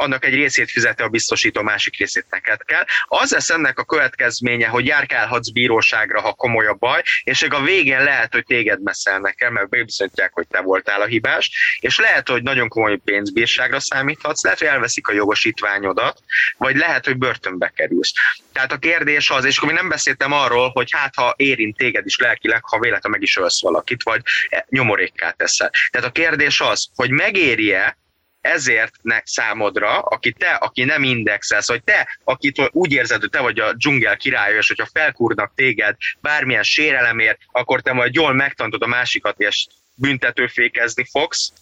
annak 0.00 0.24
egy 0.24 0.34
részét 0.34 0.70
fizeti 0.70 1.02
a 1.02 1.08
biztosító, 1.08 1.62
másik 1.62 1.98
részét 1.98 2.26
neked 2.30 2.64
kell. 2.64 2.84
Az 3.04 3.30
lesz 3.30 3.50
ennek 3.50 3.78
a 3.78 3.84
következménye, 3.84 4.66
hogy 4.66 4.86
járkálhatsz 4.86 5.50
bíróságra, 5.50 6.20
ha 6.20 6.32
komoly 6.32 6.66
a 6.66 6.74
baj, 6.74 7.02
és 7.24 7.42
a 7.42 7.62
végén 7.62 8.02
lehet, 8.02 8.32
hogy 8.32 8.44
téged 8.44 8.82
messzelnek 8.82 9.40
el, 9.40 9.50
mert 9.50 9.68
bebizonyítják, 9.68 10.32
hogy 10.32 10.46
te 10.48 10.60
voltál 10.60 11.00
a 11.00 11.06
hibás, 11.06 11.50
és 11.80 11.98
lehet, 11.98 12.28
hogy 12.28 12.42
nagyon 12.42 12.68
komoly 12.68 12.96
pénzbírságra 12.96 13.80
számíthatsz, 13.80 14.42
lehet, 14.42 14.58
hogy 14.58 14.68
elveszik 14.68 15.08
a 15.08 15.12
jogosítványodat, 15.12 16.20
vagy 16.58 16.76
lehet, 16.76 17.04
hogy 17.04 17.16
börtönbe 17.16 17.72
kerülsz. 17.76 18.12
Tehát 18.52 18.72
a 18.72 18.78
kérdés 18.78 19.30
az, 19.30 19.44
és 19.44 19.56
akkor 19.56 19.68
mi 19.68 19.74
nem 19.74 19.88
beszéltem 19.88 20.32
arról, 20.32 20.68
hogy 20.68 20.90
hát 20.90 21.14
ha 21.14 21.34
érint 21.36 21.76
téged 21.76 22.06
is 22.06 22.18
lelkileg, 22.18 22.64
ha 22.64 22.78
véletlenül 22.78 23.18
meg 23.18 23.22
is 23.22 23.36
ölsz 23.36 23.62
valakit, 23.62 24.02
vagy 24.02 24.22
nyomorékká 24.68 25.30
teszel. 25.30 25.70
Tehát 25.90 26.08
a 26.08 26.12
kérdés 26.12 26.60
az, 26.60 26.88
hogy 26.94 27.10
megéri-e 27.10 27.98
ezért 28.40 28.94
ne 29.02 29.20
számodra, 29.24 29.98
aki 29.98 30.32
te, 30.32 30.50
aki 30.50 30.84
nem 30.84 31.02
indexelsz, 31.02 31.68
vagy 31.68 31.84
te, 31.84 32.18
akit 32.24 32.68
úgy 32.70 32.92
érzed, 32.92 33.20
hogy 33.20 33.30
te 33.30 33.40
vagy 33.40 33.58
a 33.58 33.72
dzsungel 33.72 34.16
királya, 34.16 34.56
és 34.56 34.68
hogyha 34.68 34.88
felkúrnak 34.92 35.52
téged 35.54 35.96
bármilyen 36.20 36.62
sérelemért, 36.62 37.38
akkor 37.52 37.80
te 37.80 37.92
majd 37.92 38.14
jól 38.14 38.32
megtanítod 38.32 38.82
a 38.82 38.86
másikat, 38.86 39.40
és 39.40 39.66
büntetőfékezni 40.00 41.06
fogsz, 41.10 41.52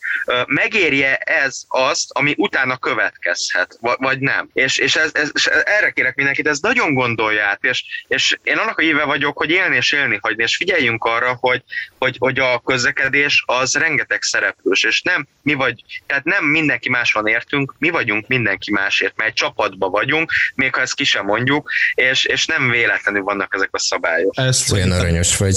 megérje 0.47 1.17
ez 1.17 1.63
azt, 1.69 2.11
ami 2.13 2.35
utána 2.37 2.77
következhet, 2.77 3.79
vagy 3.81 4.21
nem. 4.21 4.49
És, 4.53 4.79
és, 4.79 4.97
ez, 4.97 5.11
ez, 5.15 5.31
és 5.35 5.47
erre 5.47 5.91
kérek 5.91 6.15
mindenkit, 6.15 6.49
ez 6.49 6.59
nagyon 6.61 6.95
gondolját, 6.95 7.65
és, 7.65 7.85
és 8.09 8.39
én 8.43 8.57
annak 8.57 8.79
a 8.79 8.83
híve 8.83 9.05
vagyok, 9.05 9.39
hogy 9.39 9.51
élni 9.51 9.77
és 9.77 9.93
élni 9.93 10.19
hagyni, 10.21 10.43
és 10.43 10.57
figyeljünk 10.57 11.05
arra, 11.05 11.37
hogy, 11.41 11.63
hogy, 11.99 12.17
hogy 12.19 12.39
a 12.39 12.59
közlekedés 12.65 13.43
az 13.47 13.75
rengeteg 13.75 14.23
szereplős, 14.23 14.85
és 14.85 15.03
nem 15.03 15.27
mi 15.43 15.55
vagy, 15.55 15.85
tehát 16.07 16.25
nem 16.25 16.45
mindenki 16.45 16.89
más 16.89 17.13
van 17.13 17.27
értünk, 17.27 17.75
mi 17.79 17.91
vagyunk 17.91 18.27
mindenki 18.27 18.73
másért, 18.73 19.17
mert 19.17 19.29
egy 19.29 19.35
csapatba 19.37 19.89
vagyunk, 19.89 20.33
még 20.55 20.75
ha 20.75 20.81
ezt 20.81 20.95
ki 20.95 21.05
sem 21.05 21.25
mondjuk, 21.25 21.71
és, 21.95 22.25
és 22.25 22.47
nem 22.47 22.71
véletlenül 22.71 23.23
vannak 23.23 23.55
ezek 23.55 23.69
a 23.73 23.79
szabályok. 23.79 24.33
Ez 24.37 24.73
olyan 24.73 24.91
aranyos 24.91 25.37
vagy. 25.37 25.55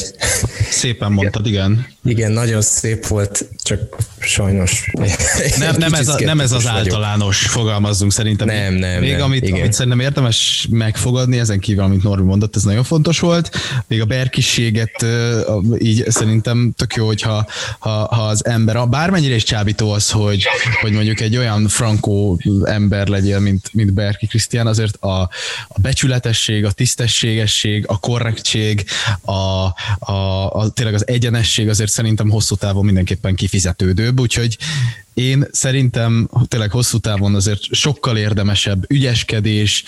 Szépen 0.70 1.12
mondtad, 1.12 1.46
igen. 1.46 1.88
Igen, 2.04 2.32
nagyon 2.32 2.62
szép 2.72 3.08
volt, 3.08 3.46
csak 3.64 3.80
sajnos. 4.20 4.92
Nem, 5.58 5.76
nem, 5.78 5.94
ez, 5.94 6.08
a, 6.08 6.20
nem 6.20 6.40
ez 6.40 6.52
az 6.52 6.64
vagyok. 6.64 6.78
általános, 6.78 7.38
fogalmazzunk 7.38 8.12
szerintem. 8.12 8.48
Nem, 8.48 8.74
nem. 8.74 9.00
Még 9.00 9.12
nem, 9.12 9.22
amit, 9.22 9.52
amit 9.52 9.74
szerintem 9.74 10.00
érdemes 10.00 10.68
megfogadni, 10.70 11.40
ezen 11.40 11.60
kívül, 11.60 11.84
amit 11.84 12.04
Norbi 12.04 12.24
mondott, 12.24 12.56
ez 12.56 12.64
nagyon 12.64 12.84
fontos 12.84 13.20
volt. 13.20 13.52
Még 13.88 14.02
a 14.02 14.06
berkiséget 14.06 15.06
így 15.78 16.06
szerintem 16.10 16.74
tök 16.76 16.94
jó, 16.94 17.06
hogyha 17.06 17.46
ha, 17.80 17.90
ha 17.90 18.28
az 18.28 18.46
ember, 18.46 18.90
bármennyire 18.90 19.36
is 19.36 19.44
csábító 19.44 19.92
az, 19.92 20.10
hogy, 20.12 20.46
hogy 20.82 20.92
mondjuk 20.92 21.20
egy 21.20 21.38
olyan 21.38 21.68
frankó 21.68 22.40
ember 22.64 23.08
legyél, 23.08 23.40
mint, 23.40 23.70
mint 23.74 23.94
Berki 23.94 24.28
Krisztián, 24.28 24.68
azért 24.68 24.96
a, 24.96 25.22
a 25.68 25.80
becsületesség, 25.82 26.66
a 26.66 26.72
tisztességesség, 26.72 27.84
a 27.88 28.00
korrektség, 28.00 28.86
a, 29.22 29.32
a, 30.00 30.50
a, 30.52 30.70
tényleg 30.70 30.94
az 30.96 31.08
egyenesség 31.08 31.70
azért 31.70 31.92
szerintem 31.92 32.30
hosszú 32.30 32.56
távon 32.62 32.86
mindenképpen 32.86 33.36
kifizetődőbb, 33.36 34.20
úgyhogy 34.20 34.58
én 35.14 35.46
szerintem 35.52 36.30
tényleg 36.48 36.72
hosszú 36.72 36.98
távon 36.98 37.36
azért 37.36 37.62
sokkal 37.62 38.18
érdemesebb 38.18 38.84
ügyeskedés, 38.88 39.84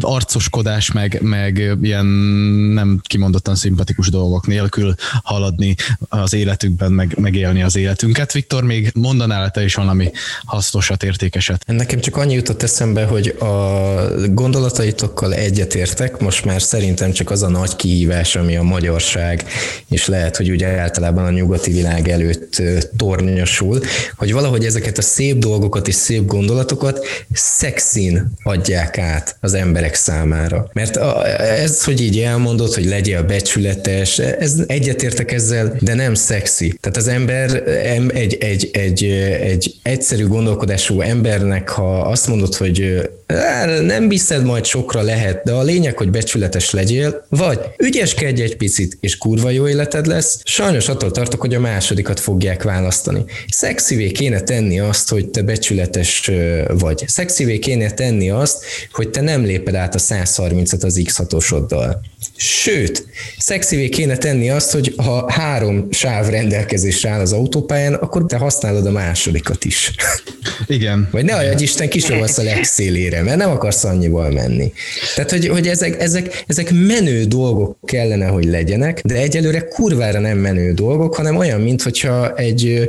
arcoskodás, 0.00 0.92
meg, 0.92 1.18
meg 1.22 1.76
ilyen 1.82 2.06
nem 2.06 3.00
kimondottan 3.02 3.54
szimpatikus 3.54 4.10
dolgok 4.10 4.46
nélkül 4.46 4.94
haladni 5.22 5.74
az 6.08 6.32
életünkben, 6.32 6.92
meg, 6.92 7.18
megélni 7.20 7.62
az 7.62 7.76
életünket. 7.76 8.32
Viktor, 8.32 8.64
még 8.64 8.90
mondanál 8.94 9.50
te 9.50 9.64
is 9.64 9.74
valami 9.74 10.10
hasznosat, 10.44 11.02
értékeset? 11.02 11.64
Nekem 11.66 12.00
csak 12.00 12.16
annyi 12.16 12.34
jutott 12.34 12.62
eszembe, 12.62 13.04
hogy 13.04 13.28
a 13.28 14.26
gondolataitokkal 14.30 15.34
egyetértek, 15.34 16.20
most 16.20 16.44
már 16.44 16.62
szerintem 16.62 17.12
csak 17.12 17.30
az 17.30 17.42
a 17.42 17.48
nagy 17.48 17.76
kihívás, 17.76 18.36
ami 18.36 18.56
a 18.56 18.62
magyarság, 18.62 19.44
és 19.88 20.06
lehet, 20.06 20.36
hogy 20.36 20.50
ugye 20.50 20.66
általában 20.66 21.24
a 21.24 21.30
nyugati 21.30 21.70
világ 21.70 22.08
előtt 22.08 22.62
tornyosul, 22.96 23.80
hogy 24.16 24.32
valahogy 24.32 24.55
hogy 24.56 24.64
ezeket 24.64 24.98
a 24.98 25.02
szép 25.02 25.38
dolgokat 25.38 25.88
és 25.88 25.94
szép 25.94 26.26
gondolatokat 26.26 27.06
szexin 27.32 28.30
adják 28.42 28.98
át 28.98 29.36
az 29.40 29.54
emberek 29.54 29.94
számára. 29.94 30.70
Mert 30.72 30.96
ez, 31.38 31.84
hogy 31.84 32.00
így 32.00 32.18
elmondod, 32.18 32.74
hogy 32.74 32.84
legyél 32.84 33.22
becsületes, 33.22 34.18
ez 34.18 34.54
egyetértek 34.66 35.32
ezzel, 35.32 35.76
de 35.80 35.94
nem 35.94 36.14
szexi. 36.14 36.78
Tehát 36.80 36.96
az 36.96 37.08
ember 37.08 37.68
egy, 38.14 38.34
egy, 38.40 38.70
egy, 38.72 39.04
egy 39.42 39.74
egyszerű 39.82 40.26
gondolkodású 40.26 41.00
embernek, 41.00 41.68
ha 41.68 42.00
azt 42.00 42.26
mondod, 42.26 42.54
hogy 42.54 43.08
nem 43.82 44.08
viszed 44.08 44.44
majd 44.44 44.64
sokra 44.64 45.02
lehet, 45.02 45.44
de 45.44 45.52
a 45.52 45.62
lényeg, 45.62 45.96
hogy 45.96 46.10
becsületes 46.10 46.70
legyél, 46.70 47.26
vagy 47.28 47.58
ügyeskedj 47.78 48.42
egy 48.42 48.56
picit, 48.56 48.96
és 49.00 49.18
kurva 49.18 49.50
jó 49.50 49.68
életed 49.68 50.06
lesz, 50.06 50.40
sajnos 50.44 50.88
attól 50.88 51.10
tartok, 51.10 51.40
hogy 51.40 51.54
a 51.54 51.60
másodikat 51.60 52.20
fogják 52.20 52.62
választani. 52.62 53.24
Szexivé 53.48 54.10
kéne 54.10 54.40
tenni 54.46 54.80
azt, 54.80 55.08
hogy 55.08 55.28
te 55.28 55.42
becsületes 55.42 56.30
vagy. 56.68 57.04
Szexivé 57.06 57.58
kéne 57.58 57.90
tenni 57.90 58.30
azt, 58.30 58.64
hogy 58.92 59.10
te 59.10 59.20
nem 59.20 59.44
léped 59.44 59.74
át 59.74 59.94
a 59.94 59.98
130-at 59.98 60.84
az 60.84 61.00
X6-osoddal. 61.04 61.96
Sőt, 62.36 63.06
szexivé 63.38 63.88
kéne 63.88 64.16
tenni 64.16 64.50
azt, 64.50 64.72
hogy 64.72 64.94
ha 64.96 65.32
három 65.32 65.86
sáv 65.90 66.28
rendelkezésre 66.28 67.10
áll 67.10 67.20
az 67.20 67.32
autópályán, 67.32 67.94
akkor 67.94 68.26
te 68.26 68.36
használod 68.36 68.86
a 68.86 68.90
másodikat 68.90 69.64
is. 69.64 69.90
Igen. 70.66 71.08
Vagy 71.10 71.24
ne 71.24 71.34
adj 71.34 71.62
Isten 71.62 71.88
kisavasz 71.88 72.38
a 72.38 72.42
legszélére, 72.42 73.22
mert 73.22 73.36
nem 73.36 73.50
akarsz 73.50 73.84
annyival 73.84 74.30
menni. 74.30 74.72
Tehát, 75.14 75.30
hogy, 75.30 75.48
hogy 75.48 75.68
ezek, 75.68 76.00
ezek, 76.00 76.44
ezek 76.46 76.70
menő 76.70 77.24
dolgok 77.24 77.78
kellene, 77.84 78.26
hogy 78.26 78.44
legyenek, 78.44 79.00
de 79.04 79.14
egyelőre 79.14 79.60
kurvára 79.60 80.18
nem 80.20 80.38
menő 80.38 80.72
dolgok, 80.72 81.14
hanem 81.14 81.36
olyan, 81.36 81.60
mint 81.60 81.82
hogyha 81.82 82.34
egy 82.34 82.88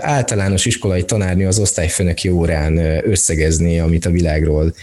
általános 0.00 0.64
iskolai 0.64 1.04
tanárnő 1.04 1.46
az 1.46 1.58
osztályfőnöki 1.58 2.28
órán 2.28 2.78
összegezni, 3.10 3.78
amit 3.78 4.06
a 4.06 4.10
világról 4.10 4.74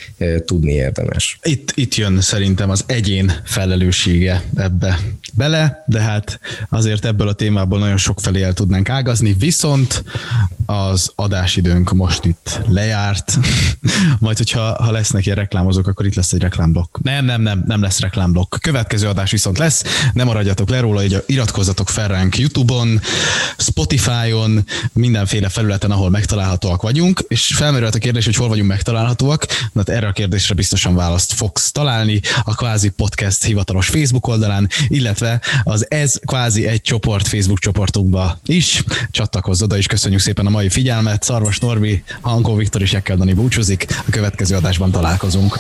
tudni 0.46 0.74
érdemes. 0.74 1.40
Itt, 1.44 1.72
itt 1.76 1.96
jön 1.96 2.22
szerintem 2.22 2.70
az 2.70 2.84
egyén 2.88 3.32
felelőssége 3.78 4.44
ebbe 4.56 5.00
bele, 5.34 5.84
de 5.88 6.02
hát 6.02 6.40
azért 6.70 7.06
ebből 7.06 7.28
a 7.28 7.34
témából 7.34 7.80
nagyon 7.80 7.98
sok 7.98 8.20
felé 8.20 8.44
el 8.44 8.54
tudnánk 8.54 8.90
ágazni, 8.90 9.34
viszont 9.34 10.04
az 10.68 11.12
adásidőnk 11.16 11.92
most 11.92 12.26
itt 12.26 12.60
lejárt, 12.68 13.38
majd 14.20 14.38
hogyha 14.38 14.84
ha 14.84 14.92
lesznek 14.92 15.26
ilyen 15.26 15.38
reklámozók, 15.38 15.88
akkor 15.88 16.06
itt 16.06 16.16
lesz 16.16 16.34
egy 16.34 16.42
reklámblokk. 16.42 16.98
Nem, 17.02 17.26
nem, 17.26 17.42
nem, 17.42 17.64
nem 17.66 17.82
lesz 17.82 18.00
reklámblokk. 18.00 18.56
Következő 18.62 19.08
adás 19.08 19.32
viszont 19.32 19.58
lesz, 19.58 19.84
nem 20.14 20.26
maradjatok 20.26 20.70
le 20.70 20.80
róla, 20.80 21.02
iratkozzatok 21.26 21.90
fel 21.90 22.08
ránk 22.08 22.38
YouTube-on, 22.38 23.02
Spotify-on, 23.58 24.66
mindenféle 24.94 25.50
felületen, 25.50 25.92
ahol 25.92 26.10
megtalálhatóak 26.10 26.82
vagyunk, 26.82 27.24
és 27.28 27.54
felmerült 27.56 27.96
a 27.96 28.00
kérdés, 28.00 28.26
hogy 28.26 28.36
hol 28.36 28.48
vagyunk 28.48 28.68
megtalálhatóak, 28.68 29.46
na 29.74 29.84
hát 29.88 29.90
erre 29.90 30.08
a 30.08 30.12
kérdésre 30.12 30.56
biztosan 30.56 30.96
választ 30.96 31.34
fogsz 31.34 31.72
találni 31.72 32.22
a 32.44 32.56
Kvázi 32.56 32.90
Podcast 32.90 33.44
hivatalos 33.44 33.88
Facebook 33.88 34.28
oldalán, 34.28 34.70
illetve 34.88 35.42
az 35.64 35.86
Ez 35.90 36.20
Kvázi 36.26 36.68
egy 36.68 36.82
csoport 36.82 37.28
Facebook 37.28 37.60
csoportunkba 37.60 38.40
is. 38.46 38.84
Csatlakozz 39.12 39.62
oda, 39.62 39.78
és 39.78 39.88
köszönjük 39.88 40.22
szépen 40.22 40.46
a 40.46 40.50
mai 40.58 40.70
figyelmet. 40.70 41.24
Szarvas 41.24 41.60
Norbi, 41.60 42.04
Hankó 42.22 42.56
Viktor 42.56 42.82
és 42.82 42.94
Ekkel 42.94 43.18
Dani 43.18 43.34
búcsúzik. 43.34 43.86
A 43.90 44.10
következő 44.12 44.56
adásban 44.56 44.92
találkozunk. 44.92 45.58